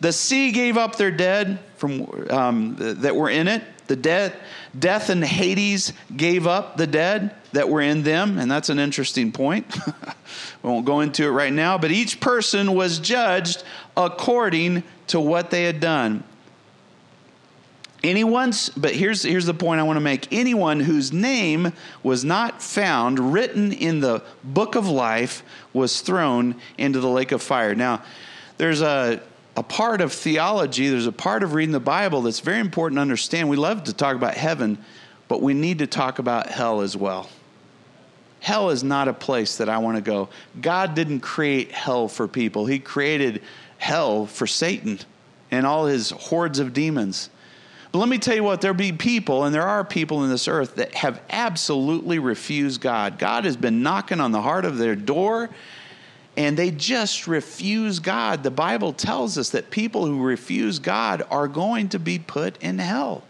The 0.00 0.12
sea 0.12 0.52
gave 0.52 0.76
up 0.76 0.96
their 0.96 1.10
dead 1.10 1.58
from 1.76 2.06
um, 2.30 2.76
that 2.78 3.16
were 3.16 3.30
in 3.30 3.48
it. 3.48 3.62
The 3.88 3.96
death, 3.96 4.36
death 4.78 5.10
and 5.10 5.24
Hades 5.24 5.92
gave 6.14 6.46
up 6.46 6.76
the 6.76 6.86
dead 6.86 7.34
that 7.52 7.68
were 7.68 7.80
in 7.80 8.02
them, 8.02 8.38
and 8.38 8.50
that's 8.50 8.68
an 8.68 8.78
interesting 8.78 9.32
point. 9.32 9.66
we 10.62 10.70
won't 10.70 10.84
go 10.84 11.00
into 11.00 11.24
it 11.24 11.30
right 11.30 11.52
now, 11.52 11.78
but 11.78 11.90
each 11.90 12.20
person 12.20 12.74
was 12.74 12.98
judged 12.98 13.64
according 13.96 14.84
to 15.08 15.18
what 15.18 15.50
they 15.50 15.64
had 15.64 15.80
done. 15.80 16.22
Anyone's, 18.04 18.68
but 18.68 18.94
here's, 18.94 19.22
here's 19.22 19.46
the 19.46 19.54
point 19.54 19.80
I 19.80 19.82
want 19.82 19.96
to 19.96 20.02
make. 20.02 20.32
Anyone 20.32 20.80
whose 20.80 21.12
name 21.12 21.72
was 22.02 22.24
not 22.24 22.62
found 22.62 23.32
written 23.32 23.72
in 23.72 24.00
the 24.00 24.22
book 24.44 24.76
of 24.76 24.88
life 24.88 25.42
was 25.72 26.00
thrown 26.00 26.54
into 26.76 27.00
the 27.00 27.08
lake 27.08 27.32
of 27.32 27.42
fire. 27.42 27.74
Now, 27.74 28.04
there's 28.56 28.82
a, 28.82 29.20
a 29.58 29.62
part 29.64 30.00
of 30.00 30.12
theology, 30.12 30.88
there's 30.88 31.08
a 31.08 31.12
part 31.12 31.42
of 31.42 31.52
reading 31.52 31.72
the 31.72 31.80
Bible 31.80 32.22
that's 32.22 32.38
very 32.38 32.60
important 32.60 32.98
to 32.98 33.02
understand. 33.02 33.48
We 33.48 33.56
love 33.56 33.82
to 33.84 33.92
talk 33.92 34.14
about 34.14 34.34
heaven, 34.34 34.78
but 35.26 35.42
we 35.42 35.52
need 35.52 35.80
to 35.80 35.86
talk 35.88 36.20
about 36.20 36.46
hell 36.46 36.80
as 36.80 36.96
well. 36.96 37.28
Hell 38.38 38.70
is 38.70 38.84
not 38.84 39.08
a 39.08 39.12
place 39.12 39.56
that 39.56 39.68
I 39.68 39.78
want 39.78 39.96
to 39.96 40.00
go. 40.00 40.28
God 40.60 40.94
didn't 40.94 41.20
create 41.20 41.72
hell 41.72 42.06
for 42.06 42.28
people, 42.28 42.66
He 42.66 42.78
created 42.78 43.42
hell 43.78 44.26
for 44.26 44.46
Satan 44.46 45.00
and 45.50 45.66
all 45.66 45.86
his 45.86 46.10
hordes 46.10 46.60
of 46.60 46.72
demons. 46.72 47.28
But 47.90 47.98
let 47.98 48.08
me 48.08 48.18
tell 48.18 48.36
you 48.36 48.44
what, 48.44 48.60
there'll 48.60 48.76
be 48.76 48.92
people, 48.92 49.44
and 49.44 49.52
there 49.52 49.66
are 49.66 49.82
people 49.82 50.22
in 50.22 50.30
this 50.30 50.46
earth 50.46 50.76
that 50.76 50.94
have 50.94 51.20
absolutely 51.30 52.20
refused 52.20 52.80
God. 52.80 53.18
God 53.18 53.44
has 53.44 53.56
been 53.56 53.82
knocking 53.82 54.20
on 54.20 54.30
the 54.30 54.42
heart 54.42 54.64
of 54.64 54.78
their 54.78 54.94
door, 54.94 55.50
and 56.38 56.56
they 56.56 56.70
just 56.70 57.26
refuse 57.26 57.98
God. 57.98 58.44
The 58.44 58.50
Bible 58.52 58.92
tells 58.92 59.36
us 59.36 59.50
that 59.50 59.70
people 59.70 60.06
who 60.06 60.22
refuse 60.22 60.78
God 60.78 61.24
are 61.32 61.48
going 61.48 61.88
to 61.88 61.98
be 61.98 62.20
put 62.20 62.62
in 62.62 62.78
hell. 62.78 63.24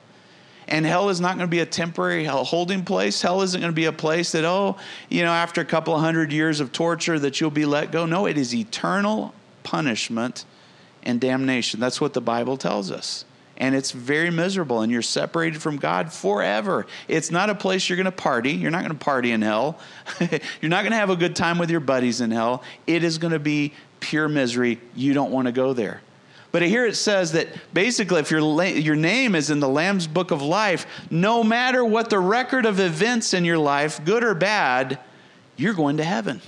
And 0.68 0.84
hell 0.84 1.08
is 1.08 1.18
not 1.18 1.36
going 1.38 1.48
to 1.48 1.50
be 1.50 1.60
a 1.60 1.66
temporary 1.66 2.26
holding 2.26 2.84
place. 2.84 3.22
Hell 3.22 3.40
isn't 3.40 3.58
going 3.58 3.72
to 3.72 3.74
be 3.74 3.86
a 3.86 3.92
place 3.92 4.32
that, 4.32 4.44
oh, 4.44 4.76
you 5.08 5.22
know, 5.22 5.32
after 5.32 5.62
a 5.62 5.64
couple 5.64 5.94
of 5.94 6.02
hundred 6.02 6.30
years 6.34 6.60
of 6.60 6.70
torture 6.70 7.18
that 7.18 7.40
you'll 7.40 7.50
be 7.50 7.64
let 7.64 7.92
go. 7.92 8.04
No, 8.04 8.26
it 8.26 8.36
is 8.36 8.54
eternal 8.54 9.32
punishment 9.62 10.44
and 11.02 11.18
damnation. 11.18 11.80
That's 11.80 12.02
what 12.02 12.12
the 12.12 12.20
Bible 12.20 12.58
tells 12.58 12.90
us 12.90 13.24
and 13.58 13.74
it's 13.74 13.90
very 13.90 14.30
miserable 14.30 14.82
and 14.82 14.90
you're 14.90 15.02
separated 15.02 15.60
from 15.60 15.76
God 15.76 16.12
forever. 16.12 16.86
It's 17.08 17.30
not 17.30 17.50
a 17.50 17.54
place 17.54 17.88
you're 17.88 17.96
going 17.96 18.06
to 18.06 18.12
party. 18.12 18.52
You're 18.52 18.70
not 18.70 18.82
going 18.82 18.96
to 18.96 19.04
party 19.04 19.32
in 19.32 19.42
hell. 19.42 19.78
you're 20.20 20.70
not 20.70 20.82
going 20.82 20.92
to 20.92 20.96
have 20.96 21.10
a 21.10 21.16
good 21.16 21.36
time 21.36 21.58
with 21.58 21.70
your 21.70 21.80
buddies 21.80 22.20
in 22.20 22.30
hell. 22.30 22.62
It 22.86 23.02
is 23.02 23.18
going 23.18 23.32
to 23.32 23.40
be 23.40 23.74
pure 24.00 24.28
misery. 24.28 24.80
You 24.94 25.12
don't 25.12 25.32
want 25.32 25.46
to 25.46 25.52
go 25.52 25.72
there. 25.72 26.00
But 26.50 26.62
here 26.62 26.86
it 26.86 26.94
says 26.94 27.32
that 27.32 27.48
basically, 27.74 28.20
if 28.20 28.30
your, 28.30 28.64
your 28.64 28.96
name 28.96 29.34
is 29.34 29.50
in 29.50 29.60
the 29.60 29.68
Lamb's 29.68 30.06
book 30.06 30.30
of 30.30 30.40
life, 30.40 30.86
no 31.10 31.44
matter 31.44 31.84
what 31.84 32.08
the 32.08 32.18
record 32.18 32.64
of 32.64 32.80
events 32.80 33.34
in 33.34 33.44
your 33.44 33.58
life, 33.58 34.02
good 34.04 34.24
or 34.24 34.34
bad, 34.34 34.98
you're 35.56 35.74
going 35.74 35.98
to 35.98 36.04
heaven. 36.04 36.40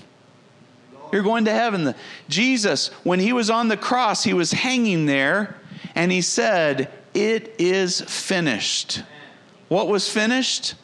You're 1.13 1.23
going 1.23 1.45
to 1.47 1.53
heaven. 1.53 1.95
Jesus, 2.29 2.89
when 3.03 3.19
he 3.19 3.33
was 3.33 3.51
on 3.51 3.69
the 3.69 3.77
cross, 3.77 4.23
he 4.23 4.33
was 4.33 4.53
hanging 4.53 5.07
there 5.07 5.57
and 5.95 6.13
he 6.13 6.23
said, 6.23 6.91
it 7.15 7.55
is 7.59 8.01
finished. 8.01 9.03
What 9.69 9.89
was 9.89 10.11
finished? 10.11 10.75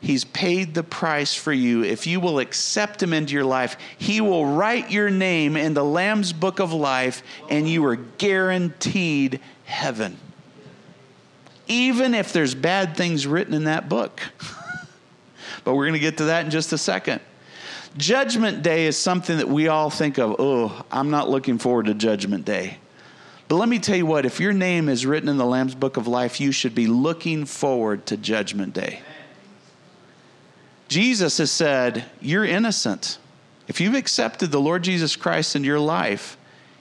He's 0.00 0.24
paid 0.24 0.74
the 0.74 0.82
price 0.82 1.34
for 1.34 1.52
you. 1.52 1.82
If 1.82 2.06
you 2.06 2.20
will 2.20 2.38
accept 2.38 3.02
Him 3.02 3.12
into 3.12 3.34
your 3.34 3.44
life, 3.44 3.76
He 3.98 4.20
will 4.20 4.46
write 4.46 4.90
your 4.90 5.10
name 5.10 5.56
in 5.56 5.74
the 5.74 5.84
Lamb's 5.84 6.32
book 6.32 6.60
of 6.60 6.72
life, 6.72 7.22
and 7.50 7.68
you 7.68 7.84
are 7.86 7.96
guaranteed 7.96 9.40
heaven. 9.64 10.18
Even 11.66 12.14
if 12.14 12.32
there's 12.32 12.54
bad 12.54 12.96
things 12.96 13.26
written 13.26 13.54
in 13.54 13.64
that 13.64 13.88
book. 13.88 14.20
but 15.64 15.74
we're 15.74 15.86
going 15.86 15.94
to 15.94 15.98
get 15.98 16.18
to 16.18 16.24
that 16.26 16.44
in 16.44 16.50
just 16.50 16.72
a 16.72 16.78
second. 16.78 17.20
Judgment 17.96 18.62
Day 18.62 18.86
is 18.86 18.96
something 18.96 19.38
that 19.38 19.48
we 19.48 19.68
all 19.68 19.90
think 19.90 20.18
of. 20.18 20.36
Oh, 20.38 20.84
I'm 20.92 21.10
not 21.10 21.28
looking 21.28 21.58
forward 21.58 21.86
to 21.86 21.94
Judgment 21.94 22.44
Day. 22.44 22.78
But 23.48 23.56
let 23.56 23.68
me 23.68 23.78
tell 23.78 23.96
you 23.96 24.06
what, 24.06 24.26
if 24.26 24.40
your 24.40 24.52
name 24.52 24.88
is 24.88 25.06
written 25.06 25.28
in 25.28 25.36
the 25.36 25.46
Lamb's 25.46 25.74
Book 25.74 25.96
of 25.96 26.08
Life, 26.08 26.40
you 26.40 26.50
should 26.50 26.74
be 26.74 26.86
looking 26.86 27.44
forward 27.44 28.06
to 28.06 28.16
Judgment 28.16 28.74
Day. 28.74 29.00
Jesus 30.88 31.38
has 31.38 31.50
said, 31.50 32.04
You're 32.20 32.44
innocent. 32.44 33.18
If 33.68 33.80
you've 33.80 33.94
accepted 33.94 34.50
the 34.50 34.60
Lord 34.60 34.84
Jesus 34.84 35.16
Christ 35.16 35.56
into 35.56 35.66
your 35.66 35.80
life, 35.80 36.36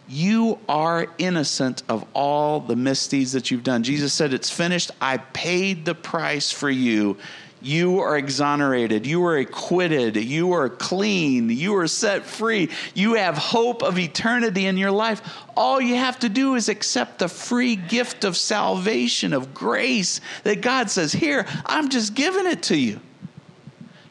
you 0.08 0.60
are 0.69 1.08
innocent 1.17 1.82
of 1.89 2.06
all 2.13 2.60
the 2.60 2.75
misdeeds 2.75 3.32
that 3.32 3.49
you've 3.49 3.63
done. 3.63 3.84
Jesus 3.84 4.13
said, 4.13 4.34
It's 4.34 4.49
finished. 4.49 4.91
I 4.99 5.17
paid 5.17 5.86
the 5.86 5.95
price 5.95 6.51
for 6.51 6.69
you 6.69 7.17
you 7.62 8.00
are 8.00 8.18
exonerated. 8.18 9.08
You 9.08 9.26
are 9.26 9.38
acquitted. 9.38 10.15
You 10.18 10.52
are 10.54 10.70
clean. 10.70 11.50
You 11.50 11.76
are 11.78 11.88
set 11.88 12.24
free. 12.24 12.70
You 12.94 13.15
have 13.15 13.38
hope 13.38 13.82
of 13.82 13.98
eternity 13.98 14.68
in 14.68 14.78
your 14.78 14.91
life. 14.91 15.22
All 15.58 15.82
you 15.82 15.96
have 15.96 16.20
to 16.20 16.30
do 16.30 16.56
is 16.56 16.70
accept 16.70 17.20
the 17.20 17.28
free 17.28 17.76
gift 17.76 18.24
of 18.24 18.38
salvation, 18.38 19.34
of 19.34 19.54
grace 19.54 20.22
that 20.44 20.62
God 20.62 20.91
says, 20.91 21.12
Here, 21.12 21.48
I'm 21.65 21.89
just 21.89 22.13
giving 22.13 22.46
it 22.46 22.62
to 22.63 22.78
you. 22.78 23.00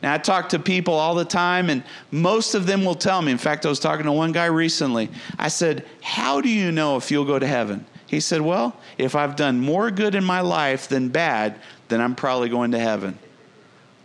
Now, 0.03 0.15
I 0.15 0.19
talk 0.19 0.51
to 0.51 0.59
people 0.59 0.95
all 0.95 1.15
the 1.15 1.25
time, 1.25 1.71
and 1.71 1.83
most 2.11 2.55
of 2.55 2.67
them 2.67 2.85
will 2.85 2.95
tell 2.95 3.23
me. 3.23 3.33
In 3.33 3.39
fact, 3.39 3.65
I 3.65 3.69
was 3.69 3.81
talking 3.81 4.05
to 4.05 4.13
one 4.13 4.33
guy 4.33 4.47
recently. 4.47 5.11
I 5.39 5.49
said, 5.49 5.87
How 6.03 6.41
do 6.41 6.49
you 6.49 6.73
know 6.73 6.97
if 6.97 7.11
you'll 7.11 7.25
go 7.25 7.39
to 7.39 7.47
heaven? 7.47 7.87
He 8.07 8.21
said, 8.21 8.41
Well, 8.41 8.77
if 8.99 9.15
I've 9.15 9.37
done 9.37 9.61
more 9.61 9.91
good 9.91 10.15
in 10.15 10.25
my 10.25 10.41
life 10.41 10.89
than 10.89 11.09
bad, 11.09 11.61
then 11.89 12.01
I'm 12.01 12.15
probably 12.15 12.49
going 12.49 12.73
to 12.73 12.79
heaven. 12.79 13.19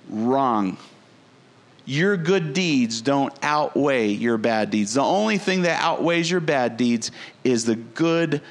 Wrong. 0.10 0.78
Your 1.86 2.18
good 2.18 2.54
deeds 2.54 3.02
don't 3.02 3.34
outweigh 3.42 4.10
your 4.10 4.38
bad 4.38 4.70
deeds. 4.70 4.94
The 4.94 5.02
only 5.02 5.38
thing 5.38 5.64
that 5.64 5.82
outweighs 5.82 6.30
your 6.30 6.40
bad 6.40 6.78
deeds 6.78 7.12
is 7.44 7.66
the 7.66 7.76
good 7.76 8.42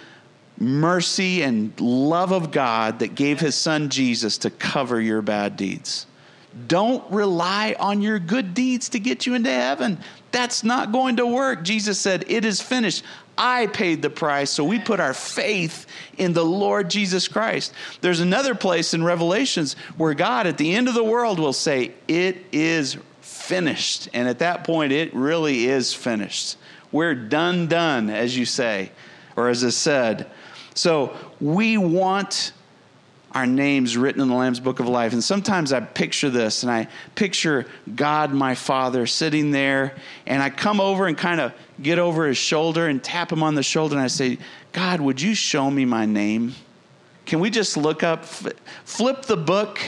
mercy 0.59 1.43
and 1.43 1.79
love 1.81 2.33
of 2.33 2.51
God 2.51 2.99
that 2.99 3.15
gave 3.15 3.39
his 3.39 3.55
son 3.55 3.91
Jesus 3.91 4.39
to 4.39 4.51
cover 4.51 5.01
your 5.01 5.23
bad 5.23 5.57
deeds. 5.57 6.07
Don't 6.67 7.09
rely 7.13 7.77
on 7.79 8.01
your 8.01 8.19
good 8.19 8.55
deeds 8.55 8.89
to 8.91 8.99
get 8.99 9.27
you 9.27 9.35
into 9.35 9.51
heaven. 9.51 9.99
That's 10.33 10.65
not 10.65 10.93
going 10.93 11.17
to 11.17 11.27
work. 11.27 11.63
Jesus 11.63 11.99
said, 12.01 12.25
It 12.29 12.45
is 12.45 12.61
finished. 12.61 13.05
I 13.37 13.67
paid 13.67 14.03
the 14.03 14.11
price. 14.11 14.51
So 14.51 14.65
we 14.65 14.79
put 14.81 14.99
our 14.99 15.15
faith 15.15 15.87
in 16.17 16.33
the 16.33 16.45
Lord 16.45 16.91
Jesus 16.91 17.29
Christ. 17.29 17.73
There's 18.01 18.21
another 18.21 18.55
place 18.55 18.95
in 18.95 19.05
Revelations 19.05 19.75
where 19.97 20.15
God 20.15 20.47
at 20.47 20.59
the 20.59 20.75
end 20.75 20.89
of 20.89 20.95
the 20.95 21.05
world 21.05 21.39
will 21.39 21.53
say, 21.53 21.93
It 22.09 22.45
is 22.51 22.97
finished. 23.21 24.09
And 24.13 24.27
at 24.29 24.41
that 24.41 24.65
point, 24.65 24.93
it 24.93 25.15
really 25.15 25.67
is 25.67 25.95
finished. 25.95 26.57
We're 26.91 27.15
done, 27.15 27.67
done, 27.67 28.11
as 28.11 28.37
you 28.37 28.47
say, 28.47 28.91
or 29.37 29.49
as 29.49 29.63
is 29.63 29.77
said. 29.77 30.31
So 30.75 31.15
we 31.41 31.77
want 31.77 32.53
our 33.33 33.47
names 33.47 33.97
written 33.97 34.21
in 34.23 34.29
the 34.29 34.35
Lamb's 34.35 34.61
Book 34.61 34.81
of 34.81 34.89
Life. 34.89 35.13
And 35.13 35.23
sometimes 35.23 35.73
I 35.73 35.81
picture 35.81 36.31
this, 36.31 36.63
and 36.63 36.73
I 36.73 36.89
picture 37.15 37.67
God, 37.95 38.33
my 38.33 38.55
Father, 38.55 39.07
sitting 39.07 39.51
there, 39.51 39.95
and 40.27 40.43
I 40.43 40.51
come 40.51 40.81
over 40.81 41.07
and 41.07 41.17
kind 41.17 41.41
of 41.41 41.53
get 41.81 41.99
over 41.99 42.27
his 42.27 42.39
shoulder 42.39 42.87
and 42.87 43.03
tap 43.03 43.31
him 43.31 43.43
on 43.43 43.55
the 43.55 43.63
shoulder, 43.63 43.95
and 43.97 44.03
I 44.03 44.09
say, 44.09 44.39
God, 44.73 45.01
would 45.01 45.21
you 45.21 45.35
show 45.35 45.71
me 45.71 45.85
my 45.85 46.07
name? 46.07 46.55
Can 47.27 47.41
we 47.41 47.51
just 47.51 47.77
look 47.77 48.03
up, 48.03 48.25
flip 48.25 49.23
the 49.23 49.37
book, 49.37 49.79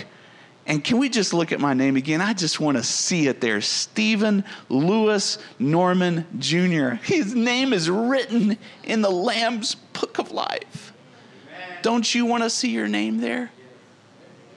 and 0.66 0.84
can 0.84 0.98
we 0.98 1.08
just 1.08 1.32
look 1.32 1.50
at 1.50 1.58
my 1.58 1.72
name 1.72 1.96
again? 1.96 2.20
I 2.20 2.34
just 2.34 2.60
want 2.60 2.76
to 2.76 2.84
see 2.84 3.26
it 3.26 3.40
there. 3.40 3.60
Stephen 3.62 4.44
Lewis 4.68 5.38
Norman 5.58 6.26
Jr. 6.38 6.90
His 7.02 7.34
name 7.34 7.72
is 7.72 7.88
written 7.88 8.58
in 8.84 9.00
the 9.00 9.10
Lamb's 9.10 9.74
Book 9.74 10.18
of 10.18 10.30
Life. 10.30 10.89
Don't 11.82 12.14
you 12.14 12.26
want 12.26 12.42
to 12.42 12.50
see 12.50 12.70
your 12.70 12.88
name 12.88 13.20
there? 13.20 13.50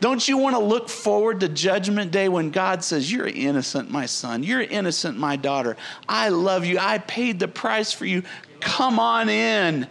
Don't 0.04 0.28
you 0.28 0.38
want 0.38 0.56
to 0.56 0.62
look 0.62 0.90
forward 0.90 1.40
to 1.40 1.48
Judgment 1.48 2.12
Day 2.12 2.28
when 2.28 2.50
God 2.50 2.84
says, 2.84 3.10
You're 3.10 3.28
innocent, 3.28 3.90
my 3.90 4.06
son. 4.06 4.44
You're 4.44 4.62
innocent, 4.62 5.18
my 5.18 5.38
daughter. 5.38 5.78
I 6.10 6.28
love 6.28 6.66
you. 6.66 6.78
I 6.78 6.98
paid 6.98 7.40
the 7.40 7.48
price 7.48 7.94
for 7.94 8.06
you. 8.06 8.24
Come 8.60 9.00
on 9.00 9.30
in. 9.30 9.88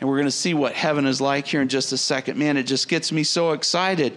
And 0.00 0.08
we're 0.08 0.16
going 0.16 0.26
to 0.26 0.30
see 0.30 0.54
what 0.54 0.74
heaven 0.74 1.06
is 1.06 1.20
like 1.20 1.46
here 1.46 1.60
in 1.60 1.68
just 1.68 1.92
a 1.92 1.96
second. 1.96 2.38
Man, 2.38 2.56
it 2.56 2.64
just 2.64 2.88
gets 2.88 3.10
me 3.10 3.24
so 3.24 3.50
excited. 3.50 4.16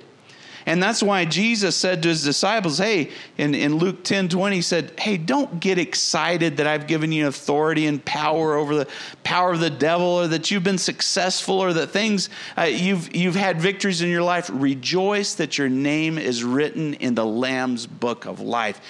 And 0.67 0.83
that's 0.83 1.01
why 1.01 1.23
Jesus 1.23 1.77
said 1.77 2.03
to 2.03 2.09
his 2.09 2.25
disciples, 2.25 2.77
hey, 2.77 3.09
in, 3.37 3.55
in 3.55 3.77
Luke 3.77 4.03
10 4.03 4.27
20, 4.27 4.57
he 4.57 4.61
said, 4.61 4.91
hey, 4.99 5.15
don't 5.15 5.61
get 5.61 5.77
excited 5.77 6.57
that 6.57 6.67
I've 6.67 6.87
given 6.87 7.13
you 7.13 7.27
authority 7.27 7.87
and 7.87 8.03
power 8.03 8.55
over 8.55 8.75
the 8.75 8.87
power 9.23 9.53
of 9.53 9.61
the 9.61 9.69
devil 9.69 10.05
or 10.05 10.27
that 10.27 10.51
you've 10.51 10.65
been 10.65 10.77
successful 10.77 11.61
or 11.61 11.71
that 11.71 11.91
things, 11.91 12.29
uh, 12.57 12.63
you've, 12.63 13.15
you've 13.15 13.35
had 13.35 13.61
victories 13.61 14.01
in 14.01 14.09
your 14.09 14.23
life. 14.23 14.49
Rejoice 14.51 15.35
that 15.35 15.57
your 15.57 15.69
name 15.69 16.17
is 16.17 16.43
written 16.43 16.95
in 16.95 17.15
the 17.15 17.25
Lamb's 17.25 17.87
book 17.87 18.25
of 18.25 18.41
life. 18.41 18.81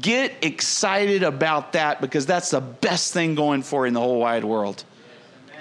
Get 0.00 0.32
excited 0.40 1.22
about 1.22 1.74
that 1.74 2.00
because 2.00 2.24
that's 2.24 2.52
the 2.52 2.62
best 2.62 3.12
thing 3.12 3.34
going 3.34 3.60
for 3.62 3.86
in 3.86 3.92
the 3.92 4.00
whole 4.00 4.20
wide 4.20 4.44
world. 4.44 4.84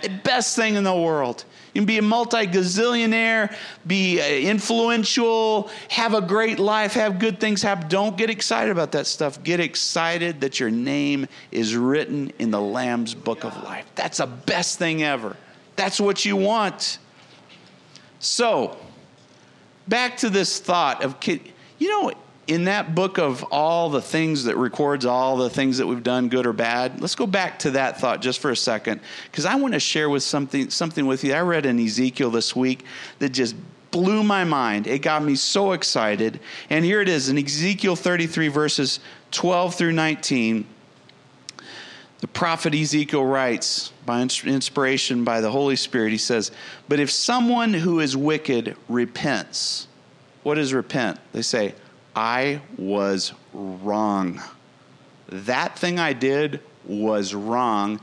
The 0.02 0.10
best 0.24 0.56
thing 0.56 0.76
in 0.76 0.86
the 0.86 0.96
world. 0.96 1.44
You 1.76 1.82
can 1.82 1.88
be 1.88 1.98
a 1.98 2.02
multi 2.02 2.48
gazillionaire, 2.48 3.54
be 3.86 4.22
uh, 4.22 4.50
influential, 4.50 5.70
have 5.90 6.14
a 6.14 6.22
great 6.22 6.58
life, 6.58 6.94
have 6.94 7.20
good 7.20 7.42
things 7.42 7.62
happen. 7.62 7.90
Don't 7.90 8.16
get 8.16 8.30
excited 8.30 8.72
about 8.72 8.94
that 8.94 9.08
stuff. 9.08 9.44
Get 9.44 9.60
excited 9.60 10.40
that 10.40 10.58
your 10.58 10.72
name 10.72 11.28
is 11.52 11.76
written 11.76 12.32
in 12.40 12.50
the 12.50 12.62
Lamb's 12.62 13.14
book 13.14 13.44
of 13.44 13.62
life. 13.62 13.86
That's 13.96 14.20
the 14.20 14.26
best 14.26 14.80
thing 14.80 15.04
ever. 15.04 15.36
That's 15.76 16.00
what 16.00 16.24
you 16.24 16.38
want. 16.38 16.98
So, 18.20 18.78
back 19.86 20.16
to 20.18 20.30
this 20.30 20.60
thought 20.60 21.04
of, 21.04 21.18
you 21.26 21.90
know, 21.90 22.14
in 22.48 22.66
that 22.66 22.94
book 22.94 23.18
of 23.18 23.44
all 23.46 23.90
the 23.90 24.02
things 24.02 24.44
that 24.44 24.56
records 24.58 25.06
all 25.06 25.38
the 25.38 25.50
things 25.50 25.80
that 25.80 25.88
we've 25.88 26.04
done 26.04 26.30
good 26.30 26.46
or 26.46 26.54
bad 26.54 27.02
let's 27.02 27.16
go 27.16 27.26
back 27.26 27.58
to 27.60 27.72
that 27.72 28.00
thought 28.00 28.22
just 28.22 28.40
for 28.40 28.52
a 28.52 28.56
second. 28.56 29.02
Because 29.32 29.46
i 29.46 29.56
want 29.56 29.74
to 29.74 29.80
share 29.80 30.10
with 30.10 30.24
something 30.24 30.70
something 30.70 31.06
with 31.06 31.24
you. 31.24 31.34
I 31.34 31.42
read 31.42 31.66
in 31.66 31.80
ezekiel 31.80 32.30
this 32.30 32.56
week 32.56 32.86
that 33.20 33.30
just 33.30 33.56
blew 33.92 34.24
my 34.24 34.44
mind. 34.44 34.88
It 34.88 35.00
got 35.00 35.24
me 35.24 35.36
so 35.36 35.72
excited. 35.72 36.40
And 36.70 36.84
here 36.84 37.02
it 37.02 37.08
is 37.08 37.30
in 37.30 37.38
ezekiel 37.38 37.96
33 37.96 38.50
verses 38.50 39.00
12 39.32 39.76
through 39.76 39.94
19 39.94 40.66
the 42.20 42.28
prophet 42.28 42.74
ezekiel 42.74 43.26
writes 43.26 43.92
by 44.06 44.22
inspiration 44.22 45.24
by 45.24 45.42
the 45.42 45.52
holy 45.52 45.76
spirit 45.76 46.12
he 46.12 46.18
says 46.18 46.50
but 46.88 47.00
if 47.00 47.12
someone 47.12 47.74
who 47.74 48.00
is 48.00 48.16
wicked 48.16 48.78
repents 48.88 49.88
what 50.46 50.60
is 50.60 50.76
repent? 50.76 51.20
They 51.34 51.42
say 51.42 51.74
I 52.16 52.62
was 52.78 53.34
wrong. 53.54 54.42
That 55.28 55.78
thing 55.78 56.00
I 56.00 56.14
did 56.14 56.62
was 56.86 57.34
wrong, 57.34 58.00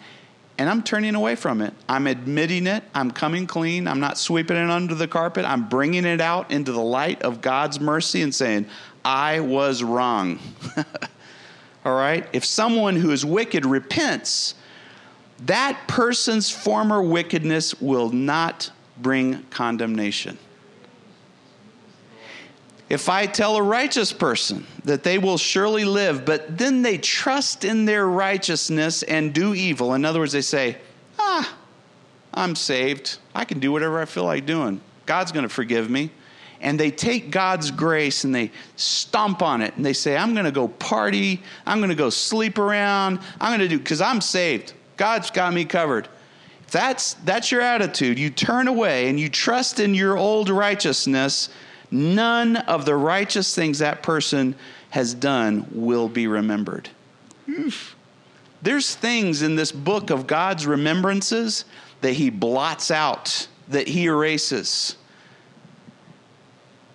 and 0.58 0.68
I'm 0.68 0.82
turning 0.82 1.14
away 1.14 1.34
from 1.34 1.62
it. 1.62 1.72
I'm 1.88 2.06
admitting 2.06 2.66
it. 2.66 2.84
I'm 2.94 3.10
coming 3.10 3.46
clean. 3.46 3.88
I'm 3.88 4.00
not 4.00 4.18
sweeping 4.18 4.56
it 4.56 4.70
under 4.70 4.94
the 4.94 5.08
carpet. 5.08 5.44
I'm 5.44 5.68
bringing 5.68 6.04
it 6.04 6.20
out 6.20 6.50
into 6.50 6.72
the 6.72 6.82
light 6.82 7.22
of 7.22 7.40
God's 7.40 7.80
mercy 7.80 8.22
and 8.22 8.34
saying, 8.34 8.66
I 9.04 9.40
was 9.40 9.82
wrong. 9.82 10.38
All 11.84 11.94
right? 11.94 12.28
If 12.32 12.44
someone 12.44 12.96
who 12.96 13.10
is 13.10 13.24
wicked 13.24 13.64
repents, 13.64 14.54
that 15.46 15.80
person's 15.88 16.50
former 16.50 17.02
wickedness 17.02 17.80
will 17.80 18.10
not 18.10 18.70
bring 18.98 19.42
condemnation. 19.44 20.38
If 22.92 23.08
I 23.08 23.24
tell 23.24 23.56
a 23.56 23.62
righteous 23.62 24.12
person 24.12 24.66
that 24.84 25.02
they 25.02 25.16
will 25.16 25.38
surely 25.38 25.86
live, 25.86 26.26
but 26.26 26.58
then 26.58 26.82
they 26.82 26.98
trust 26.98 27.64
in 27.64 27.86
their 27.86 28.06
righteousness 28.06 29.02
and 29.02 29.32
do 29.32 29.54
evil, 29.54 29.94
in 29.94 30.04
other 30.04 30.18
words, 30.18 30.32
they 30.32 30.42
say, 30.42 30.76
ah, 31.18 31.56
I'm 32.34 32.54
saved. 32.54 33.16
I 33.34 33.46
can 33.46 33.60
do 33.60 33.72
whatever 33.72 33.98
I 33.98 34.04
feel 34.04 34.24
like 34.24 34.44
doing. 34.44 34.82
God's 35.06 35.32
going 35.32 35.44
to 35.44 35.48
forgive 35.48 35.88
me. 35.88 36.10
And 36.60 36.78
they 36.78 36.90
take 36.90 37.30
God's 37.30 37.70
grace 37.70 38.24
and 38.24 38.34
they 38.34 38.50
stomp 38.76 39.40
on 39.40 39.62
it 39.62 39.74
and 39.74 39.86
they 39.86 39.94
say, 39.94 40.14
I'm 40.14 40.34
going 40.34 40.44
to 40.44 40.52
go 40.52 40.68
party. 40.68 41.40
I'm 41.64 41.78
going 41.78 41.88
to 41.88 41.96
go 41.96 42.10
sleep 42.10 42.58
around. 42.58 43.20
I'm 43.40 43.58
going 43.58 43.66
to 43.66 43.74
do, 43.74 43.78
because 43.78 44.02
I'm 44.02 44.20
saved. 44.20 44.74
God's 44.98 45.30
got 45.30 45.54
me 45.54 45.64
covered. 45.64 46.08
That's, 46.70 47.14
that's 47.24 47.50
your 47.50 47.62
attitude, 47.62 48.18
you 48.18 48.28
turn 48.28 48.68
away 48.68 49.08
and 49.08 49.18
you 49.18 49.30
trust 49.30 49.80
in 49.80 49.94
your 49.94 50.18
old 50.18 50.50
righteousness 50.50 51.48
none 51.92 52.56
of 52.56 52.84
the 52.86 52.96
righteous 52.96 53.54
things 53.54 53.78
that 53.78 54.02
person 54.02 54.54
has 54.90 55.14
done 55.14 55.66
will 55.72 56.08
be 56.08 56.26
remembered. 56.26 56.88
Hmm. 57.46 57.68
There's 58.62 58.94
things 58.94 59.42
in 59.42 59.56
this 59.56 59.72
book 59.72 60.10
of 60.10 60.26
God's 60.26 60.66
remembrances 60.66 61.64
that 62.00 62.12
he 62.12 62.30
blots 62.30 62.90
out, 62.90 63.48
that 63.68 63.88
he 63.88 64.06
erases. 64.06 64.96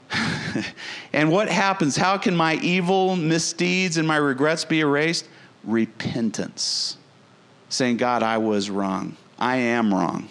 and 1.13 1.31
what 1.31 1.49
happens? 1.49 1.95
How 1.95 2.17
can 2.17 2.35
my 2.35 2.55
evil 2.55 3.15
misdeeds 3.15 3.97
and 3.97 4.07
my 4.07 4.17
regrets 4.17 4.63
be 4.65 4.79
erased? 4.79 5.27
Repentance. 5.63 6.97
Saying, 7.69 7.97
God, 7.97 8.23
I 8.23 8.37
was 8.37 8.69
wrong. 8.69 9.17
I 9.37 9.57
am 9.57 9.93
wrong. 9.93 10.29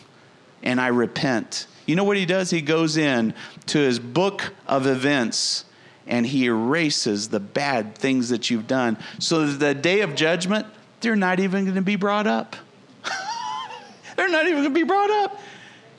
And 0.63 0.81
I 0.81 0.89
repent. 0.89 1.67
You 1.87 1.97
know 1.97 2.05
what 2.05 2.17
he 2.17 2.27
does? 2.27 2.51
He 2.51 2.61
goes 2.61 2.97
in 2.97 3.33
to 3.67 3.79
his 3.79 3.99
book 3.99 4.53
of 4.67 4.87
events 4.87 5.65
and 6.07 6.27
he 6.27 6.47
erases 6.47 7.29
the 7.29 7.41
bad 7.41 7.97
things 7.97 8.29
that 8.29 8.51
you've 8.51 8.67
done 8.67 8.99
so 9.19 9.47
that 9.47 9.59
the 9.59 9.75
day 9.75 10.01
of 10.01 10.15
judgment, 10.15 10.67
they're 11.01 11.17
not 11.17 11.41
even 11.41 11.65
going 11.65 11.77
to 11.77 11.83
be 11.83 11.97
brought 11.97 12.27
up. 12.27 12.57
they're 14.17 14.29
not 14.29 14.47
even 14.47 14.63
going 14.63 14.75
to 14.75 14.81
be 14.81 14.85
brought 14.85 15.11
up. 15.11 15.41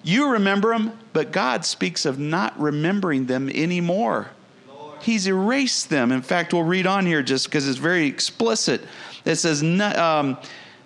You 0.03 0.31
remember 0.31 0.71
them, 0.71 0.97
but 1.11 1.31
God 1.31 1.65
speaks 1.65 2.05
of 2.05 2.19
not 2.19 2.57
remembering 2.59 3.25
them 3.25 3.49
anymore. 3.49 4.29
He's 5.01 5.27
erased 5.27 5.89
them. 5.89 6.11
In 6.11 6.21
fact, 6.21 6.53
we'll 6.53 6.63
read 6.63 6.87
on 6.87 7.05
here 7.05 7.21
just 7.21 7.45
because 7.45 7.67
it's 7.67 7.77
very 7.77 8.07
explicit. 8.07 8.81
It 9.25 9.35
says, 9.35 9.61
um, 9.61 10.37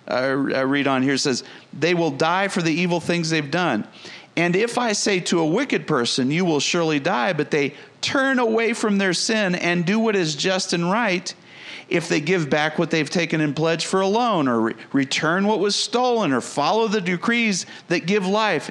I 0.08 0.26
read 0.30 0.86
on 0.86 1.02
here, 1.02 1.14
it 1.14 1.18
says, 1.18 1.44
they 1.72 1.94
will 1.94 2.10
die 2.10 2.48
for 2.48 2.62
the 2.62 2.72
evil 2.72 3.00
things 3.00 3.30
they've 3.30 3.50
done. 3.50 3.86
And 4.36 4.56
if 4.56 4.78
I 4.78 4.92
say 4.92 5.20
to 5.20 5.40
a 5.40 5.46
wicked 5.46 5.86
person, 5.86 6.30
You 6.30 6.44
will 6.44 6.60
surely 6.60 6.98
die, 6.98 7.32
but 7.32 7.50
they 7.50 7.74
turn 8.00 8.38
away 8.38 8.72
from 8.72 8.98
their 8.98 9.12
sin 9.12 9.54
and 9.54 9.84
do 9.84 9.98
what 9.98 10.16
is 10.16 10.34
just 10.34 10.72
and 10.72 10.90
right, 10.90 11.32
if 11.88 12.08
they 12.08 12.20
give 12.20 12.48
back 12.48 12.78
what 12.78 12.90
they've 12.90 13.08
taken 13.08 13.40
in 13.40 13.52
pledge 13.52 13.84
for 13.84 14.00
a 14.00 14.06
loan, 14.06 14.48
or 14.48 14.60
re- 14.60 14.74
return 14.92 15.46
what 15.46 15.60
was 15.60 15.76
stolen, 15.76 16.32
or 16.32 16.40
follow 16.40 16.88
the 16.88 17.00
decrees 17.00 17.66
that 17.88 18.06
give 18.06 18.26
life, 18.26 18.70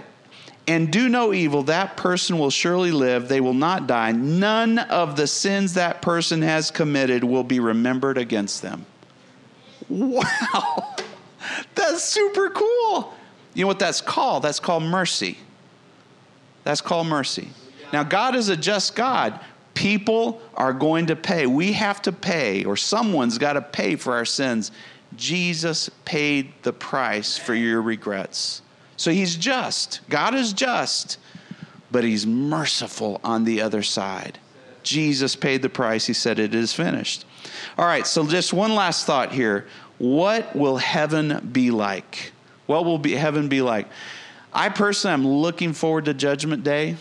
and 0.67 0.91
do 0.91 1.09
no 1.09 1.33
evil, 1.33 1.63
that 1.63 1.97
person 1.97 2.39
will 2.39 2.49
surely 2.49 2.91
live. 2.91 3.27
They 3.27 3.41
will 3.41 3.53
not 3.53 3.87
die. 3.87 4.11
None 4.11 4.79
of 4.79 5.15
the 5.15 5.27
sins 5.27 5.73
that 5.73 6.01
person 6.01 6.41
has 6.41 6.71
committed 6.71 7.23
will 7.23 7.43
be 7.43 7.59
remembered 7.59 8.17
against 8.17 8.61
them. 8.61 8.85
Wow, 9.89 10.95
that's 11.75 12.03
super 12.03 12.49
cool. 12.49 13.13
You 13.53 13.63
know 13.63 13.67
what 13.67 13.79
that's 13.79 14.01
called? 14.01 14.43
That's 14.43 14.59
called 14.59 14.83
mercy. 14.83 15.37
That's 16.63 16.81
called 16.81 17.07
mercy. 17.07 17.49
Now, 17.91 18.03
God 18.03 18.35
is 18.35 18.49
a 18.49 18.57
just 18.57 18.95
God. 18.95 19.39
People 19.73 20.41
are 20.55 20.73
going 20.73 21.07
to 21.07 21.15
pay. 21.15 21.45
We 21.47 21.73
have 21.73 22.01
to 22.03 22.11
pay, 22.11 22.63
or 22.63 22.77
someone's 22.77 23.37
got 23.37 23.53
to 23.53 23.61
pay 23.61 23.95
for 23.95 24.13
our 24.15 24.25
sins. 24.25 24.71
Jesus 25.15 25.89
paid 26.05 26.53
the 26.63 26.73
price 26.73 27.37
for 27.37 27.53
your 27.53 27.81
regrets. 27.81 28.61
So 28.97 29.11
he's 29.11 29.35
just. 29.35 30.01
God 30.09 30.35
is 30.35 30.53
just, 30.53 31.17
but 31.91 32.03
he's 32.03 32.25
merciful 32.27 33.19
on 33.23 33.43
the 33.43 33.61
other 33.61 33.81
side. 33.81 34.39
Jesus 34.83 35.35
paid 35.35 35.61
the 35.61 35.69
price. 35.69 36.05
He 36.05 36.13
said, 36.13 36.39
It 36.39 36.55
is 36.55 36.73
finished. 36.73 37.25
All 37.77 37.85
right, 37.85 38.05
so 38.05 38.25
just 38.27 38.53
one 38.53 38.75
last 38.75 39.05
thought 39.05 39.31
here. 39.31 39.67
What 39.97 40.55
will 40.55 40.77
heaven 40.77 41.49
be 41.51 41.71
like? 41.71 42.31
What 42.65 42.85
will 42.85 42.97
be, 42.97 43.13
heaven 43.13 43.49
be 43.49 43.61
like? 43.61 43.87
I 44.53 44.69
personally 44.69 45.13
am 45.13 45.27
looking 45.27 45.73
forward 45.73 46.05
to 46.05 46.13
Judgment 46.13 46.63
Day. 46.63 46.97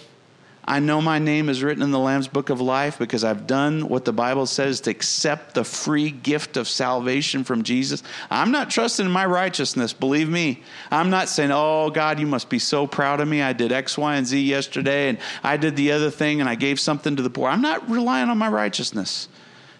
I 0.64 0.78
know 0.78 1.02
my 1.02 1.18
name 1.18 1.48
is 1.48 1.64
written 1.64 1.82
in 1.82 1.90
the 1.90 1.98
Lamb's 1.98 2.28
Book 2.28 2.48
of 2.48 2.60
Life 2.60 2.96
because 2.96 3.24
I've 3.24 3.48
done 3.48 3.88
what 3.88 4.04
the 4.04 4.12
Bible 4.12 4.46
says 4.46 4.80
to 4.82 4.90
accept 4.90 5.54
the 5.54 5.64
free 5.64 6.12
gift 6.12 6.56
of 6.56 6.68
salvation 6.68 7.42
from 7.42 7.64
Jesus. 7.64 8.04
I'm 8.30 8.52
not 8.52 8.70
trusting 8.70 9.04
in 9.04 9.10
my 9.10 9.26
righteousness, 9.26 9.92
believe 9.92 10.28
me. 10.28 10.62
I'm 10.92 11.10
not 11.10 11.28
saying, 11.28 11.50
oh, 11.52 11.90
God, 11.90 12.20
you 12.20 12.26
must 12.26 12.48
be 12.48 12.60
so 12.60 12.86
proud 12.86 13.20
of 13.20 13.26
me. 13.26 13.42
I 13.42 13.52
did 13.52 13.72
X, 13.72 13.98
Y, 13.98 14.14
and 14.14 14.24
Z 14.24 14.40
yesterday, 14.40 15.08
and 15.08 15.18
I 15.42 15.56
did 15.56 15.74
the 15.74 15.90
other 15.90 16.10
thing, 16.10 16.40
and 16.40 16.48
I 16.48 16.54
gave 16.54 16.78
something 16.78 17.16
to 17.16 17.22
the 17.22 17.30
poor. 17.30 17.48
I'm 17.48 17.62
not 17.62 17.90
relying 17.90 18.28
on 18.28 18.38
my 18.38 18.48
righteousness. 18.48 19.28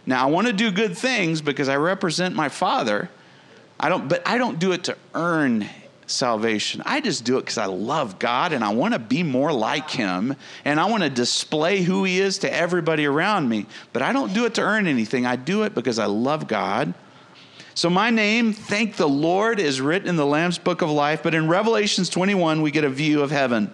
Now, 0.07 0.27
I 0.27 0.31
want 0.31 0.49
to 0.49 0.53
do 0.53 0.73
good 0.73 0.99
things 0.99 1.41
because 1.41 1.69
I 1.69 1.77
represent 1.77 2.35
my 2.35 2.49
Father. 2.49 3.11
I 3.79 3.89
don't, 3.91 4.09
but 4.09 4.27
I 4.27 4.39
don't 4.39 4.59
do 4.59 4.73
it 4.73 4.85
to 4.85 4.97
earn 5.15 5.69
salvation. 6.11 6.83
I 6.85 7.01
just 7.01 7.25
do 7.25 7.39
it 7.39 7.43
because 7.43 7.59
I 7.59 7.67
love 7.67 8.19
God 8.19 8.53
and 8.53 8.65
I 8.65 8.75
want 8.75 8.95
to 8.95 9.01
be 9.01 9.23
more 9.23 9.53
like 9.53 9.91
Him 9.91 10.37
and 10.65 10.81
I 10.81 10.87
want 10.87 11.03
to 11.03 11.11
display 11.11 11.83
who 11.83 12.05
He 12.05 12.21
is 12.21 12.39
to 12.39 12.53
everybody 12.53 13.07
around 13.07 13.49
me. 13.49 13.67
But 13.93 14.03
I 14.03 14.13
don't 14.13 14.35
do 14.35 14.45
it 14.45 14.55
to 14.55 14.63
earn 14.63 14.87
anything. 14.87 15.27
I 15.27 15.37
do 15.37 15.63
it 15.63 15.75
because 15.75 15.99
I 15.99 16.07
love 16.07 16.49
God. 16.49 16.95
So 17.75 17.89
my 17.89 18.11
name, 18.11 18.53
thank 18.53 18.97
the 18.97 19.09
Lord, 19.09 19.61
is 19.61 19.81
written 19.81 20.09
in 20.09 20.17
the 20.17 20.27
Lamb's 20.27 20.59
Book 20.59 20.83
of 20.83 20.91
Life. 20.91 21.23
But 21.23 21.35
in 21.35 21.49
Revelations 21.49 22.11
21, 22.11 22.63
we 22.63 22.71
get 22.71 22.85
a 22.85 22.91
view 22.91 23.23
of 23.23 23.31
heaven. 23.31 23.73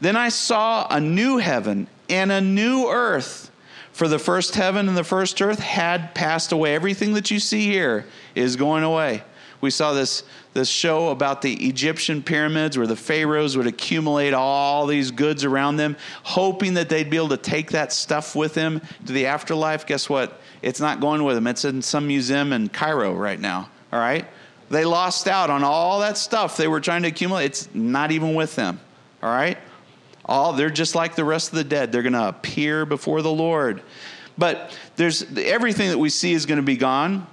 Then 0.00 0.16
I 0.16 0.28
saw 0.28 0.86
a 0.90 1.00
new 1.00 1.38
heaven 1.38 1.86
and 2.10 2.32
a 2.32 2.40
new 2.40 2.88
earth. 2.88 3.50
For 3.92 4.08
the 4.08 4.18
first 4.18 4.54
heaven 4.54 4.88
and 4.88 4.96
the 4.96 5.04
first 5.04 5.40
earth 5.40 5.58
had 5.58 6.14
passed 6.14 6.50
away. 6.50 6.74
Everything 6.74 7.12
that 7.14 7.30
you 7.30 7.38
see 7.38 7.66
here 7.66 8.06
is 8.34 8.56
going 8.56 8.82
away. 8.82 9.22
We 9.62 9.70
saw 9.70 9.92
this 9.94 10.24
this 10.54 10.68
show 10.68 11.08
about 11.08 11.40
the 11.40 11.54
Egyptian 11.66 12.22
pyramids 12.22 12.76
where 12.76 12.86
the 12.86 12.96
pharaohs 12.96 13.56
would 13.56 13.66
accumulate 13.66 14.34
all 14.34 14.86
these 14.86 15.10
goods 15.10 15.44
around 15.44 15.76
them, 15.76 15.96
hoping 16.24 16.74
that 16.74 16.90
they'd 16.90 17.08
be 17.08 17.16
able 17.16 17.30
to 17.30 17.38
take 17.38 17.70
that 17.70 17.92
stuff 17.92 18.36
with 18.36 18.52
them 18.52 18.82
to 19.06 19.12
the 19.12 19.26
afterlife. 19.26 19.86
Guess 19.86 20.10
what? 20.10 20.40
It's 20.60 20.80
not 20.80 21.00
going 21.00 21.24
with 21.24 21.36
them. 21.36 21.46
It's 21.46 21.64
in 21.64 21.80
some 21.80 22.06
museum 22.06 22.52
in 22.52 22.68
Cairo 22.68 23.14
right 23.14 23.40
now. 23.40 23.70
All 23.92 23.98
right? 23.98 24.26
They 24.68 24.84
lost 24.84 25.26
out 25.26 25.48
on 25.48 25.64
all 25.64 26.00
that 26.00 26.18
stuff 26.18 26.56
they 26.56 26.68
were 26.68 26.80
trying 26.80 27.02
to 27.02 27.08
accumulate. 27.08 27.46
It's 27.46 27.74
not 27.74 28.10
even 28.10 28.34
with 28.34 28.54
them. 28.56 28.78
All 29.22 29.30
right? 29.30 29.56
All 30.24 30.52
they're 30.52 30.70
just 30.70 30.94
like 30.94 31.14
the 31.14 31.24
rest 31.24 31.50
of 31.50 31.56
the 31.56 31.64
dead. 31.64 31.92
They're 31.92 32.02
going 32.02 32.12
to 32.12 32.28
appear 32.28 32.84
before 32.84 33.22
the 33.22 33.32
Lord. 33.32 33.82
But 34.36 34.76
there's 34.96 35.24
everything 35.38 35.90
that 35.90 35.98
we 35.98 36.10
see 36.10 36.32
is 36.32 36.46
going 36.46 36.56
to 36.56 36.62
be 36.62 36.76
gone. 36.76 37.26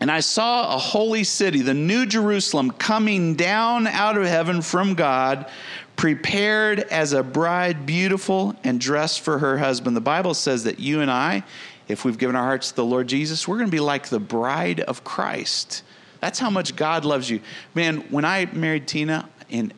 And 0.00 0.10
I 0.10 0.20
saw 0.20 0.74
a 0.74 0.78
holy 0.78 1.24
city, 1.24 1.62
the 1.62 1.74
new 1.74 2.04
Jerusalem, 2.04 2.70
coming 2.72 3.34
down 3.34 3.86
out 3.86 4.16
of 4.16 4.26
heaven 4.26 4.60
from 4.60 4.94
God, 4.94 5.48
prepared 5.96 6.80
as 6.80 7.12
a 7.12 7.22
bride, 7.22 7.86
beautiful 7.86 8.56
and 8.64 8.80
dressed 8.80 9.20
for 9.20 9.38
her 9.38 9.58
husband. 9.58 9.96
The 9.96 10.00
Bible 10.00 10.34
says 10.34 10.64
that 10.64 10.80
you 10.80 11.00
and 11.00 11.10
I, 11.10 11.44
if 11.86 12.04
we've 12.04 12.18
given 12.18 12.34
our 12.34 12.44
hearts 12.44 12.70
to 12.70 12.76
the 12.76 12.84
Lord 12.84 13.06
Jesus, 13.06 13.46
we're 13.46 13.58
going 13.58 13.68
to 13.68 13.74
be 13.74 13.80
like 13.80 14.08
the 14.08 14.18
bride 14.18 14.80
of 14.80 15.04
Christ. 15.04 15.84
That's 16.20 16.38
how 16.38 16.50
much 16.50 16.74
God 16.74 17.04
loves 17.04 17.30
you. 17.30 17.40
Man, 17.74 17.98
when 18.10 18.24
I 18.24 18.46
married 18.46 18.88
Tina, 18.88 19.28
and 19.50 19.72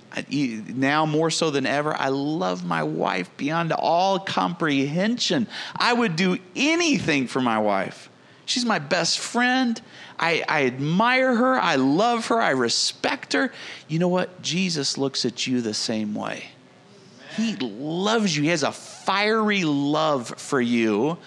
now 0.78 1.04
more 1.04 1.30
so 1.30 1.50
than 1.50 1.66
ever, 1.66 1.94
I 1.94 2.08
love 2.08 2.64
my 2.64 2.82
wife 2.82 3.36
beyond 3.36 3.72
all 3.72 4.18
comprehension. 4.18 5.46
I 5.74 5.92
would 5.92 6.16
do 6.16 6.38
anything 6.54 7.26
for 7.26 7.40
my 7.40 7.58
wife. 7.58 8.08
She's 8.46 8.64
my 8.64 8.78
best 8.78 9.18
friend. 9.18 9.80
I, 10.18 10.44
I, 10.48 10.66
admire 10.66 11.34
her. 11.34 11.54
I 11.58 11.76
love 11.76 12.28
her. 12.28 12.40
I 12.40 12.50
respect 12.50 13.32
her. 13.34 13.52
You 13.88 13.98
know 13.98 14.08
what? 14.08 14.42
Jesus 14.42 14.96
looks 14.96 15.24
at 15.24 15.46
you 15.46 15.60
the 15.60 15.74
same 15.74 16.14
way. 16.14 16.44
He 17.36 17.54
loves 17.56 18.34
you. 18.36 18.42
He 18.42 18.48
has 18.48 18.62
a 18.62 18.72
fiery 18.72 19.64
love 19.64 20.28
for 20.38 20.60
you. 20.60 21.18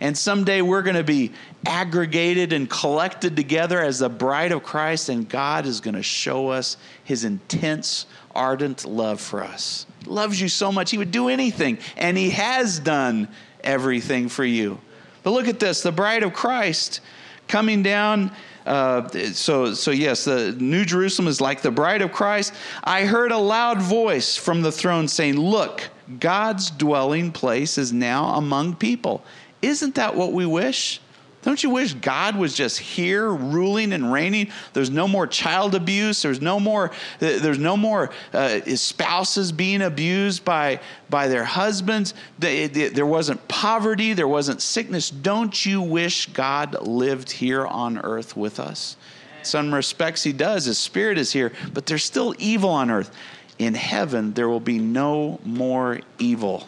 And 0.00 0.18
someday 0.18 0.60
we're 0.60 0.82
going 0.82 0.96
to 0.96 1.04
be 1.04 1.32
aggregated 1.66 2.52
and 2.52 2.68
collected 2.68 3.36
together 3.36 3.80
as 3.80 4.00
the 4.00 4.08
bride 4.08 4.52
of 4.52 4.62
Christ, 4.62 5.08
and 5.08 5.26
God 5.28 5.64
is 5.64 5.80
going 5.80 5.94
to 5.94 6.02
show 6.02 6.48
us 6.48 6.76
his 7.04 7.24
intense, 7.24 8.06
ardent 8.34 8.84
love 8.84 9.20
for 9.20 9.42
us. 9.42 9.86
He 10.02 10.10
loves 10.10 10.40
you 10.40 10.48
so 10.48 10.70
much, 10.70 10.90
he 10.90 10.98
would 10.98 11.10
do 11.10 11.28
anything, 11.28 11.78
and 11.96 12.18
he 12.18 12.30
has 12.30 12.78
done 12.78 13.28
everything 13.62 14.28
for 14.28 14.44
you. 14.44 14.78
But 15.22 15.30
look 15.30 15.48
at 15.48 15.58
this 15.58 15.82
the 15.82 15.92
bride 15.92 16.22
of 16.22 16.34
Christ 16.34 17.00
coming 17.48 17.82
down. 17.82 18.30
Uh, 18.66 19.06
so, 19.32 19.74
so 19.74 19.90
yes, 19.90 20.24
the 20.24 20.52
New 20.52 20.84
Jerusalem 20.84 21.28
is 21.28 21.40
like 21.40 21.60
the 21.60 21.70
bride 21.70 22.02
of 22.02 22.12
Christ. 22.12 22.54
I 22.82 23.04
heard 23.04 23.30
a 23.30 23.38
loud 23.38 23.80
voice 23.80 24.36
from 24.36 24.62
the 24.62 24.72
throne 24.72 25.06
saying, 25.08 25.36
Look, 25.38 25.88
God's 26.18 26.70
dwelling 26.70 27.32
place 27.32 27.78
is 27.78 27.92
now 27.92 28.34
among 28.34 28.76
people. 28.76 29.22
Isn't 29.62 29.94
that 29.96 30.14
what 30.14 30.32
we 30.32 30.46
wish? 30.46 31.00
Don't 31.44 31.62
you 31.62 31.68
wish 31.68 31.92
God 31.92 32.36
was 32.36 32.54
just 32.54 32.78
here 32.78 33.28
ruling 33.30 33.92
and 33.92 34.10
reigning? 34.10 34.50
There's 34.72 34.88
no 34.88 35.06
more 35.06 35.26
child 35.26 35.74
abuse. 35.74 36.22
There's 36.22 36.40
no 36.40 36.58
more. 36.58 36.90
There's 37.18 37.58
no 37.58 37.76
more 37.76 38.10
uh, 38.32 38.60
spouses 38.76 39.52
being 39.52 39.82
abused 39.82 40.42
by 40.42 40.80
by 41.10 41.28
their 41.28 41.44
husbands. 41.44 42.14
There 42.38 43.04
wasn't 43.04 43.46
poverty. 43.46 44.14
There 44.14 44.26
wasn't 44.26 44.62
sickness. 44.62 45.10
Don't 45.10 45.66
you 45.66 45.82
wish 45.82 46.26
God 46.32 46.80
lived 46.80 47.30
here 47.30 47.66
on 47.66 47.98
earth 47.98 48.38
with 48.38 48.58
us? 48.58 48.96
In 49.40 49.44
some 49.44 49.74
respects, 49.74 50.22
He 50.22 50.32
does. 50.32 50.64
His 50.64 50.78
Spirit 50.78 51.18
is 51.18 51.30
here, 51.30 51.52
but 51.74 51.84
there's 51.84 52.04
still 52.04 52.34
evil 52.38 52.70
on 52.70 52.90
earth. 52.90 53.14
In 53.58 53.74
heaven, 53.74 54.32
there 54.32 54.48
will 54.48 54.60
be 54.60 54.78
no 54.78 55.40
more 55.44 56.00
evil 56.18 56.66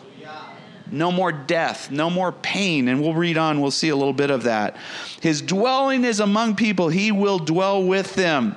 no 0.90 1.10
more 1.10 1.32
death, 1.32 1.90
no 1.90 2.10
more 2.10 2.32
pain. 2.32 2.88
And 2.88 3.00
we'll 3.00 3.14
read 3.14 3.38
on, 3.38 3.60
we'll 3.60 3.70
see 3.70 3.88
a 3.88 3.96
little 3.96 4.12
bit 4.12 4.30
of 4.30 4.44
that. 4.44 4.76
His 5.20 5.42
dwelling 5.42 6.04
is 6.04 6.20
among 6.20 6.56
people, 6.56 6.88
he 6.88 7.12
will 7.12 7.38
dwell 7.38 7.82
with 7.82 8.14
them. 8.14 8.56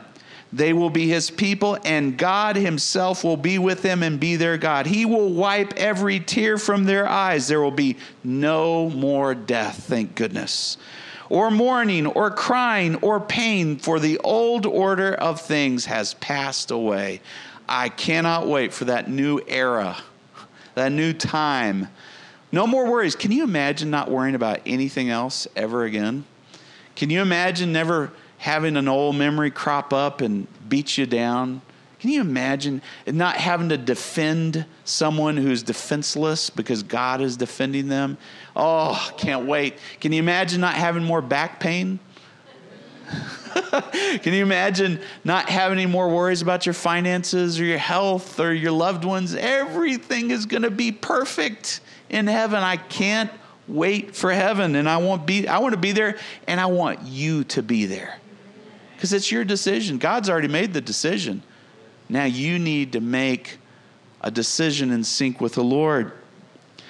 They 0.52 0.74
will 0.74 0.89
be 0.89 1.08
his 1.08 1.30
people, 1.30 1.78
and 1.86 2.18
God 2.18 2.56
himself 2.56 3.24
will 3.24 3.38
be 3.38 3.60
with 3.60 3.84
them 3.84 4.02
and 4.02 4.20
be 4.20 4.36
their 4.36 4.58
God. 4.58 4.88
He 4.88 5.06
will 5.06 5.30
wipe 5.30 5.74
every 5.78 6.20
tear 6.20 6.58
from 6.58 6.86
their 6.86 7.08
eyes. 7.08 7.48
There 7.48 7.62
will 7.62 7.70
be 7.70 7.98
no 8.24 8.89
more 8.89 9.36
death, 9.36 9.84
thank 9.84 10.15
goodness, 10.15 10.78
or 11.30 11.52
mourning, 11.52 12.08
or 12.08 12.32
crying, 12.32 12.96
or 12.96 13.20
pain, 13.20 13.78
for 13.78 14.00
the 14.00 14.18
old 14.20 14.65
order 14.65 15.13
of 15.13 15.39
things 15.39 15.86
has 15.86 16.15
passed 16.15 16.72
away. 16.72 17.22
I 17.68 17.89
cannot 17.89 18.48
wait 18.48 18.74
for 18.74 18.86
that 18.86 19.08
new 19.08 19.39
era, 19.48 19.98
that 20.74 20.92
new 20.92 21.13
time 21.13 21.89
no 22.51 22.65
more 22.65 22.89
worries. 22.89 23.15
Can 23.15 23.31
you 23.31 23.43
imagine 23.43 23.89
not 23.89 24.09
worrying 24.09 24.35
about 24.35 24.59
anything 24.65 25.09
else 25.09 25.47
ever 25.55 25.83
again? 25.83 26.25
Can 26.95 27.09
you 27.09 27.21
imagine 27.21 27.71
never 27.71 28.12
having 28.39 28.75
an 28.75 28.88
old 28.88 29.15
memory 29.15 29.51
crop 29.51 29.93
up 29.93 30.21
and 30.21 30.47
beat 30.67 30.97
you 30.97 31.05
down? 31.05 31.62
Can 31.99 32.12
you 32.12 32.21
imagine 32.21 32.81
not 33.05 33.35
having 33.35 33.69
to 33.69 33.77
defend 33.77 34.65
someone 34.85 35.35
who's 35.35 35.63
defenseless 35.63 36.49
because 36.49 36.81
God 36.81 37.19
is 37.19 37.35
defending 37.35 37.89
them? 37.89 38.17
Oh, 38.55 39.12
can't 39.17 39.45
wait. 39.45 39.77
Can 39.99 40.13
you 40.13 40.19
imagine 40.19 40.62
not 40.62 40.75
having 40.75 41.03
more 41.03 41.21
back 41.21 41.59
pain? 41.59 41.99
Can 44.21 44.33
you 44.33 44.43
imagine 44.43 45.01
not 45.23 45.49
having 45.49 45.79
any 45.79 45.88
more 45.88 46.07
worries 46.09 46.41
about 46.41 46.65
your 46.65 46.73
finances 46.73 47.59
or 47.59 47.65
your 47.65 47.77
health 47.77 48.39
or 48.39 48.53
your 48.53 48.71
loved 48.71 49.03
ones? 49.03 49.35
Everything 49.35 50.31
is 50.31 50.45
going 50.45 50.63
to 50.63 50.71
be 50.71 50.91
perfect 50.91 51.81
in 52.10 52.28
heaven. 52.28 52.60
I 52.60 52.78
can't 52.78 53.32
wait 53.67 54.15
for 54.15 54.32
heaven 54.32 54.76
and 54.76 54.89
I 54.89 54.98
want 54.98 55.26
be 55.26 55.48
I 55.48 55.60
want 55.60 55.74
to 55.74 55.80
be 55.80 55.91
there 55.91 56.17
and 56.48 56.60
I 56.60 56.65
want 56.65 57.04
you 57.04 57.43
to 57.45 57.62
be 57.62 57.86
there. 57.86 58.17
Cuz 59.00 59.13
it's 59.13 59.32
your 59.32 59.45
decision. 59.45 59.98
God's 59.98 60.30
already 60.30 60.48
made 60.48 60.74
the 60.74 60.82
decision. 60.82 61.43
Now 62.10 62.26
you 62.26 62.58
need 62.58 62.91
to 62.93 63.00
make 63.00 63.60
a 64.22 64.32
decision 64.32 64.91
in 64.91 65.04
sync 65.04 65.39
with 65.39 65.54
the 65.54 65.63
Lord. 65.63 66.08
It 66.78 66.84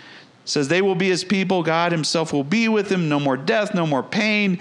says 0.46 0.68
they 0.68 0.82
will 0.82 0.96
be 0.96 1.10
his 1.10 1.24
people, 1.24 1.62
God 1.62 1.92
himself 1.92 2.34
will 2.34 2.46
be 2.46 2.70
with 2.70 2.90
them, 2.90 3.10
no 3.10 3.20
more 3.20 3.38
death, 3.38 3.76
no 3.76 3.86
more 3.86 4.02
pain. 4.02 4.60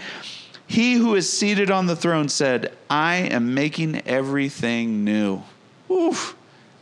He 0.66 0.94
who 0.94 1.14
is 1.14 1.32
seated 1.32 1.70
on 1.70 1.86
the 1.86 1.96
throne 1.96 2.28
said, 2.28 2.76
I 2.90 3.16
am 3.16 3.54
making 3.54 4.02
everything 4.06 5.02
new. 5.02 5.42
Oof 5.90 6.36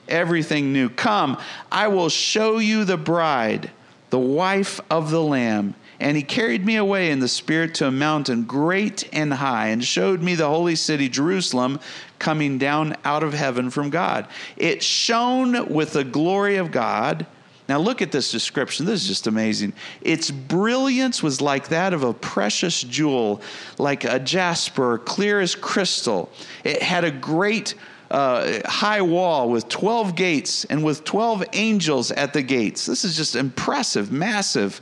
everything 0.08 0.72
new. 0.72 0.88
Come, 0.88 1.38
I 1.70 1.88
will 1.88 2.08
show 2.08 2.58
you 2.58 2.84
the 2.84 2.96
bride, 2.96 3.70
the 4.10 4.18
wife 4.18 4.80
of 4.90 5.10
the 5.10 5.22
Lamb. 5.22 5.74
And 5.98 6.16
he 6.16 6.22
carried 6.22 6.66
me 6.66 6.76
away 6.76 7.10
in 7.10 7.20
the 7.20 7.28
Spirit 7.28 7.74
to 7.76 7.86
a 7.86 7.90
mountain 7.90 8.44
great 8.44 9.08
and 9.14 9.32
high, 9.32 9.68
and 9.68 9.82
showed 9.82 10.22
me 10.22 10.34
the 10.34 10.48
holy 10.48 10.76
city, 10.76 11.08
Jerusalem, 11.08 11.80
coming 12.18 12.58
down 12.58 12.96
out 13.04 13.22
of 13.22 13.32
heaven 13.32 13.70
from 13.70 13.88
God. 13.88 14.28
It 14.58 14.82
shone 14.82 15.72
with 15.72 15.94
the 15.94 16.04
glory 16.04 16.56
of 16.56 16.70
God. 16.70 17.26
Now, 17.68 17.78
look 17.78 18.00
at 18.00 18.12
this 18.12 18.30
description. 18.30 18.86
This 18.86 19.02
is 19.02 19.08
just 19.08 19.26
amazing. 19.26 19.72
Its 20.00 20.30
brilliance 20.30 21.22
was 21.22 21.40
like 21.40 21.68
that 21.68 21.94
of 21.94 22.04
a 22.04 22.12
precious 22.12 22.82
jewel, 22.82 23.40
like 23.78 24.04
a 24.04 24.20
jasper, 24.20 24.98
clear 24.98 25.40
as 25.40 25.54
crystal. 25.54 26.30
It 26.62 26.82
had 26.82 27.04
a 27.04 27.10
great 27.10 27.74
uh, 28.10 28.60
high 28.64 29.02
wall 29.02 29.48
with 29.50 29.68
12 29.68 30.14
gates 30.14 30.64
and 30.66 30.84
with 30.84 31.04
12 31.04 31.44
angels 31.52 32.10
at 32.12 32.32
the 32.32 32.42
gates. 32.42 32.86
This 32.86 33.04
is 33.04 33.16
just 33.16 33.34
impressive, 33.34 34.12
massive, 34.12 34.80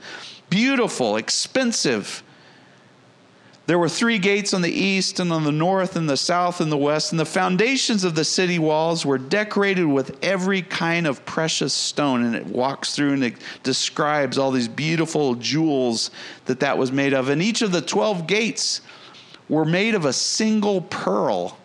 beautiful, 0.50 1.16
expensive. 1.16 2.22
There 3.66 3.78
were 3.78 3.88
three 3.88 4.18
gates 4.18 4.52
on 4.52 4.60
the 4.60 4.70
east 4.70 5.20
and 5.20 5.32
on 5.32 5.44
the 5.44 5.52
north 5.52 5.96
and 5.96 6.08
the 6.08 6.18
south 6.18 6.60
and 6.60 6.70
the 6.70 6.76
west, 6.76 7.12
and 7.12 7.18
the 7.18 7.24
foundations 7.24 8.04
of 8.04 8.14
the 8.14 8.24
city 8.24 8.58
walls 8.58 9.06
were 9.06 9.16
decorated 9.16 9.86
with 9.86 10.18
every 10.22 10.60
kind 10.60 11.06
of 11.06 11.24
precious 11.24 11.72
stone. 11.72 12.24
And 12.24 12.34
it 12.34 12.44
walks 12.44 12.94
through 12.94 13.14
and 13.14 13.24
it 13.24 13.36
describes 13.62 14.36
all 14.36 14.50
these 14.50 14.68
beautiful 14.68 15.34
jewels 15.36 16.10
that 16.44 16.60
that 16.60 16.76
was 16.76 16.92
made 16.92 17.14
of. 17.14 17.30
And 17.30 17.40
each 17.40 17.62
of 17.62 17.72
the 17.72 17.80
12 17.80 18.26
gates 18.26 18.82
were 19.48 19.64
made 19.64 19.94
of 19.94 20.04
a 20.04 20.12
single 20.12 20.82
pearl 20.82 21.56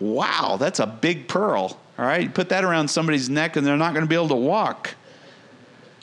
Wow, 0.00 0.56
that's 0.58 0.80
a 0.80 0.86
big 0.86 1.28
pearl. 1.28 1.78
All 1.98 2.06
right, 2.06 2.22
you 2.22 2.30
put 2.30 2.48
that 2.48 2.64
around 2.64 2.88
somebody's 2.88 3.28
neck 3.28 3.56
and 3.56 3.66
they're 3.66 3.76
not 3.76 3.92
going 3.92 4.04
to 4.04 4.08
be 4.08 4.14
able 4.14 4.28
to 4.28 4.34
walk. 4.34 4.94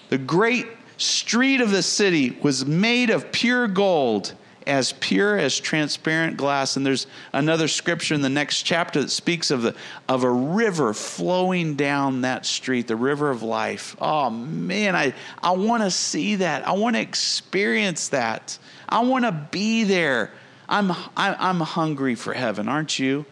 The 0.10 0.18
great 0.18 0.68
street 0.98 1.60
of 1.60 1.72
the 1.72 1.84
city 1.84 2.38
was 2.41 2.66
made 2.66 3.10
of 3.10 3.32
pure 3.32 3.68
gold, 3.68 4.34
as 4.68 4.91
pure 4.93 5.38
as 5.38 5.60
transparent 5.60 6.38
glass. 6.38 6.76
And 6.76 6.86
there's 6.86 7.08
another 7.34 7.68
scripture 7.68 8.14
in 8.14 8.22
the 8.22 8.30
next 8.30 8.64
chapter 8.64 9.02
that 9.02 9.10
speaks 9.10 9.50
of, 9.50 9.62
the, 9.62 9.76
of 10.08 10.24
a 10.24 10.30
river 10.30 10.93
flowing 10.93 11.76
down 11.76 12.22
that 12.22 12.45
street, 12.45 12.88
the 12.88 12.95
river 12.95 13.30
of 13.32 13.43
life. 13.43 13.95
Oh 14.00 14.30
man, 14.30 14.95
I, 14.95 15.14
I 15.41 15.52
want 15.52 15.84
to 15.84 15.91
see 15.91 16.36
that. 16.36 16.68
I 16.68 16.74
want 16.74 16.95
to 16.95 17.02
experience 17.02 18.10
that. 18.10 18.58
I 18.89 19.00
want 19.02 19.26
to 19.26 19.32
be 19.52 19.84
there. 19.86 20.32
I'm, 20.70 20.91
I'm 21.16 21.62
hungry 21.62 22.16
for 22.16 22.34
heaven, 22.34 22.68
aren't 22.68 23.00
you? 23.00 23.26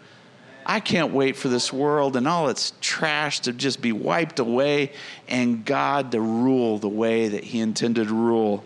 I 0.66 0.80
can't 0.80 1.14
wait 1.14 1.36
for 1.36 1.48
this 1.48 1.72
world 1.72 2.16
and 2.16 2.28
all 2.28 2.50
its 2.50 2.74
trash 2.82 3.42
to 3.42 3.54
just 3.54 3.82
be 3.82 3.92
wiped 3.92 4.40
away 4.40 4.92
and 5.28 5.64
God 5.64 6.12
to 6.14 6.22
rule 6.22 6.80
the 6.80 6.90
way 6.90 7.28
that 7.28 7.44
He 7.44 7.60
intended 7.60 8.08
to 8.08 8.14
rule. 8.14 8.64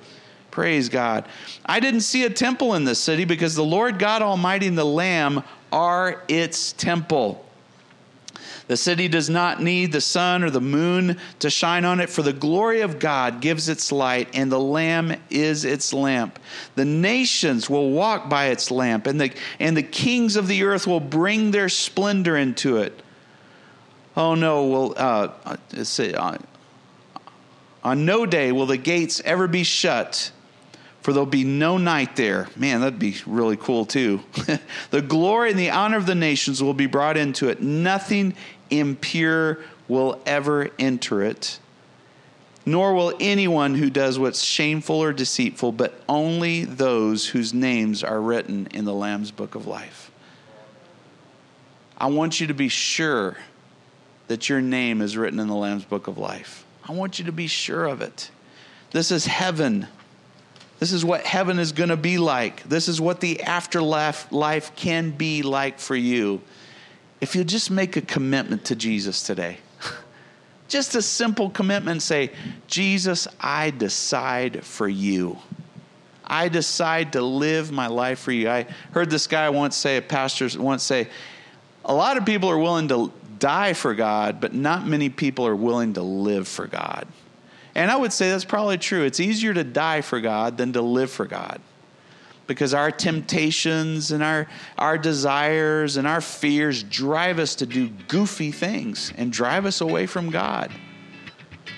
Praise 0.52 0.90
God. 0.90 1.28
I 1.66 1.80
didn't 1.80 2.02
see 2.02 2.24
a 2.24 2.30
temple 2.30 2.76
in 2.76 2.84
this 2.84 3.00
city 3.00 3.26
because 3.26 3.56
the 3.56 3.64
Lord 3.64 4.00
God 4.00 4.22
Almighty 4.22 4.68
and 4.68 4.78
the 4.78 4.86
Lamb 4.86 5.44
are 5.72 6.24
its 6.28 6.74
temple. 6.74 7.46
The 8.70 8.78
city 8.78 9.08
does 9.08 9.32
not 9.32 9.64
need 9.64 9.92
the 9.92 10.00
sun 10.00 10.44
or 10.44 10.52
the 10.52 10.62
moon 10.62 11.18
to 11.40 11.50
shine 11.50 11.86
on 11.86 12.00
it, 12.00 12.08
for 12.08 12.22
the 12.22 12.32
glory 12.32 12.82
of 12.82 13.00
God 13.00 13.42
gives 13.42 13.68
its 13.68 13.92
light, 13.92 14.30
and 14.36 14.52
the 14.52 14.60
Lamb 14.60 15.16
is 15.32 15.66
its 15.66 15.92
lamp. 15.92 16.38
The 16.76 16.86
nations 16.86 17.68
will 17.68 17.90
walk 17.90 18.30
by 18.30 18.50
its 18.50 18.70
lamp, 18.70 19.08
and 19.08 19.20
the, 19.20 19.34
and 19.60 19.76
the 19.76 19.82
kings 19.82 20.36
of 20.36 20.48
the 20.48 20.66
earth 20.66 20.86
will 20.86 21.00
bring 21.00 21.50
their 21.50 21.68
splendor 21.68 22.38
into 22.38 22.78
it. 22.78 23.02
Oh 24.16 24.36
no, 24.36 24.68
well, 24.68 24.94
uh, 24.96 25.58
see, 25.82 26.14
uh, 26.14 26.38
on 27.84 28.06
no 28.06 28.28
day 28.28 28.52
will 28.52 28.68
the 28.68 28.78
gates 28.78 29.20
ever 29.26 29.48
be 29.48 29.64
shut 29.64 30.32
for 31.02 31.14
there'll 31.14 31.26
be 31.26 31.44
no 31.46 31.78
night 31.78 32.16
there. 32.16 32.48
Man, 32.56 32.82
that'd 32.82 33.00
be 33.00 33.18
really 33.26 33.58
cool 33.58 33.86
too. 33.86 34.22
the 34.92 35.02
glory 35.02 35.52
and 35.52 35.60
the 35.60 35.70
honor 35.70 35.98
of 35.98 36.06
the 36.06 36.16
nations 36.16 36.62
will 36.62 36.74
be 36.74 36.88
brought 36.88 37.18
into 37.18 37.48
it. 37.48 37.62
Nothing 37.62 38.36
impure 38.70 39.60
will 39.88 40.22
ever 40.26 40.70
enter 40.78 41.24
it, 41.24 41.60
nor 42.66 42.94
will 42.94 43.14
anyone 43.20 43.76
who 43.76 43.90
does 43.90 44.20
what's 44.20 44.44
shameful 44.44 44.98
or 44.98 45.12
deceitful, 45.12 45.72
but 45.72 46.02
only 46.08 46.64
those 46.64 47.28
whose 47.28 47.54
names 47.54 48.04
are 48.04 48.22
written 48.22 48.68
in 48.68 48.86
the 48.86 48.94
Lamb's 48.94 49.32
book 49.32 49.56
of 49.56 49.66
life. 49.66 50.12
I 51.98 52.08
want 52.08 52.40
you 52.40 52.48
to 52.48 52.54
be 52.54 52.70
sure 52.70 53.38
that 54.28 54.48
your 54.48 54.62
name 54.62 55.02
is 55.02 55.18
written 55.18 55.40
in 55.40 55.48
the 55.48 55.56
Lamb's 55.56 55.84
book 55.84 56.08
of 56.08 56.18
life. 56.18 56.64
I 56.88 56.94
want 56.94 57.20
you 57.20 57.26
to 57.26 57.32
be 57.32 57.48
sure 57.48 57.86
of 57.86 58.02
it. 58.02 58.30
This 58.92 59.12
is 59.12 59.26
heaven. 59.26 59.88
This 60.80 60.94
is 60.94 61.04
what 61.04 61.22
heaven 61.22 61.60
is 61.60 61.72
going 61.72 61.90
to 61.90 61.98
be 61.98 62.18
like. 62.18 62.64
This 62.64 62.88
is 62.88 63.02
what 63.02 63.20
the 63.20 63.42
afterlife 63.44 64.32
life 64.32 64.76
can 64.76 65.12
be 65.12 65.42
like 65.42 65.80
for 65.80 65.96
you. 65.96 66.42
If 67.22 67.36
you 67.36 67.44
just 67.44 67.70
make 67.70 67.98
a 67.98 68.02
commitment 68.02 68.66
to 68.66 68.76
Jesus 68.76 69.24
today, 69.24 69.58
just 70.68 70.96
a 70.96 71.02
simple 71.02 71.50
commitment 71.50 72.02
say, 72.02 72.32
Jesus, 72.68 73.28
I 73.40 73.72
decide 73.72 74.64
for 74.64 74.88
you. 74.88 75.38
I 76.26 76.48
decide 76.48 77.14
to 77.14 77.22
live 77.22 77.72
my 77.72 77.88
life 77.88 78.20
for 78.20 78.32
you. 78.32 78.50
I 78.50 78.68
heard 78.92 79.10
this 79.10 79.28
guy 79.28 79.50
once 79.50 79.76
say, 79.76 79.98
a 79.98 80.02
pastor 80.02 80.48
once 80.62 80.84
say, 80.84 81.08
a 81.84 81.94
lot 81.94 82.18
of 82.18 82.26
people 82.26 82.50
are 82.50 82.60
willing 82.60 82.88
to 82.90 83.12
die 83.40 83.74
for 83.74 83.96
God, 83.96 84.40
but 84.40 84.54
not 84.54 84.86
many 84.86 85.10
people 85.10 85.48
are 85.48 85.56
willing 85.56 85.94
to 85.94 86.02
live 86.02 86.48
for 86.48 86.68
God. 86.68 87.08
And 87.74 87.90
I 87.90 87.96
would 87.96 88.14
say 88.14 88.30
that's 88.30 88.46
probably 88.46 88.78
true. 88.78 89.04
It's 89.04 89.20
easier 89.20 89.54
to 89.54 89.64
die 89.64 90.02
for 90.02 90.20
God 90.20 90.58
than 90.58 90.74
to 90.74 90.82
live 90.82 91.10
for 91.10 91.26
God. 91.26 91.62
Because 92.50 92.74
our 92.74 92.90
temptations 92.90 94.12
and 94.12 94.24
our, 94.24 94.48
our 94.80 94.98
desires 94.98 95.98
and 95.98 96.08
our 96.08 96.20
fears 96.20 96.82
drive 96.82 97.38
us 97.38 97.54
to 97.54 97.68
do 97.68 97.90
goofy 98.08 98.52
things 98.52 99.14
and 99.18 99.32
drive 99.32 99.68
us 99.68 99.82
away 99.82 100.08
from 100.08 100.32
God. 100.32 100.72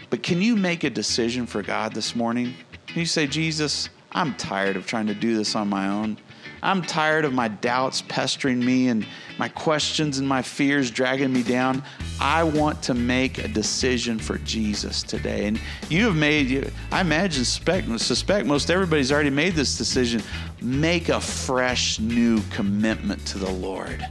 But 0.09 0.24
can 0.24 0.41
you 0.41 0.55
make 0.55 0.86
a 0.86 0.89
decision 0.89 1.45
for 1.45 1.61
God 1.61 1.93
this 1.93 2.15
morning? 2.15 2.53
Can 2.88 2.99
you 2.99 3.05
say, 3.05 3.28
Jesus, 3.28 3.89
I'm 4.13 4.34
tired 4.36 4.78
of 4.78 4.86
trying 4.86 5.07
to 5.07 5.13
do 5.13 5.36
this 5.36 5.57
on 5.57 5.67
my 5.67 5.89
own. 5.89 6.17
I'm 6.63 6.82
tired 6.84 7.26
of 7.26 7.34
my 7.34 7.47
doubts 7.47 8.03
pestering 8.07 8.63
me 8.63 8.89
and 8.89 9.05
my 9.39 9.49
questions 9.49 10.19
and 10.19 10.28
my 10.28 10.41
fears 10.41 10.91
dragging 10.91 11.34
me 11.34 11.43
down. 11.43 11.84
I 12.19 12.43
want 12.43 12.84
to 12.84 12.93
make 12.93 13.39
a 13.39 13.47
decision 13.47 14.19
for 14.19 14.38
Jesus 14.39 15.01
today. 15.01 15.47
And 15.47 15.59
you 15.89 16.05
have 16.05 16.15
made, 16.15 16.72
I 16.91 17.01
imagine, 17.01 17.45
suspect, 17.45 17.88
suspect 17.99 18.45
most 18.45 18.69
everybody's 18.69 19.11
already 19.11 19.32
made 19.32 19.53
this 19.53 19.76
decision. 19.78 20.22
Make 20.62 21.09
a 21.09 21.20
fresh, 21.20 21.99
new 21.99 22.39
commitment 22.51 23.26
to 23.28 23.39
the 23.39 23.49
Lord. 23.49 24.05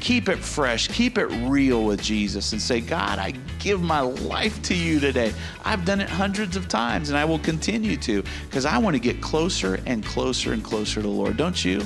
Keep 0.00 0.28
it 0.28 0.38
fresh, 0.38 0.88
keep 0.88 1.16
it 1.16 1.26
real 1.48 1.84
with 1.84 2.02
Jesus, 2.02 2.52
and 2.52 2.60
say, 2.60 2.80
God, 2.80 3.20
I 3.20 3.32
give 3.60 3.80
my 3.80 4.00
life 4.00 4.60
to 4.62 4.74
you 4.74 4.98
today. 4.98 5.32
I've 5.64 5.84
done 5.84 6.00
it 6.00 6.08
hundreds 6.08 6.56
of 6.56 6.66
times, 6.66 7.08
and 7.08 7.16
I 7.16 7.24
will 7.24 7.38
continue 7.38 7.96
to 7.98 8.24
because 8.44 8.64
I 8.64 8.78
want 8.78 8.94
to 8.94 9.00
get 9.00 9.20
closer 9.20 9.80
and 9.86 10.04
closer 10.04 10.52
and 10.52 10.62
closer 10.62 10.96
to 10.96 11.02
the 11.02 11.08
Lord. 11.08 11.36
Don't 11.36 11.64
you? 11.64 11.82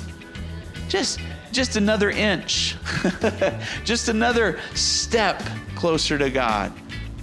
Just 0.88 1.20
just 1.52 1.76
another 1.76 2.10
inch, 2.10 2.76
just 3.84 4.08
another 4.08 4.58
step 4.74 5.42
closer 5.74 6.16
to 6.16 6.30
God. 6.30 6.72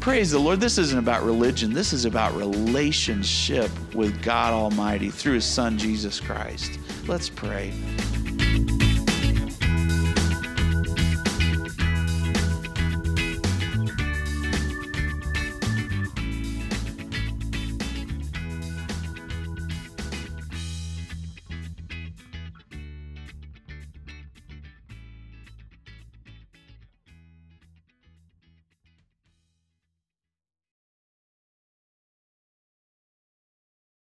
Praise 0.07 0.31
the 0.31 0.39
Lord. 0.39 0.61
This 0.61 0.77
isn't 0.77 0.97
about 0.97 1.25
religion. 1.25 1.73
This 1.73 1.91
is 1.91 2.05
about 2.05 2.33
relationship 2.33 3.69
with 3.93 4.23
God 4.23 4.53
Almighty 4.53 5.09
through 5.09 5.33
His 5.33 5.43
Son, 5.43 5.77
Jesus 5.77 6.21
Christ. 6.21 6.79
Let's 7.07 7.27
pray. 7.27 7.73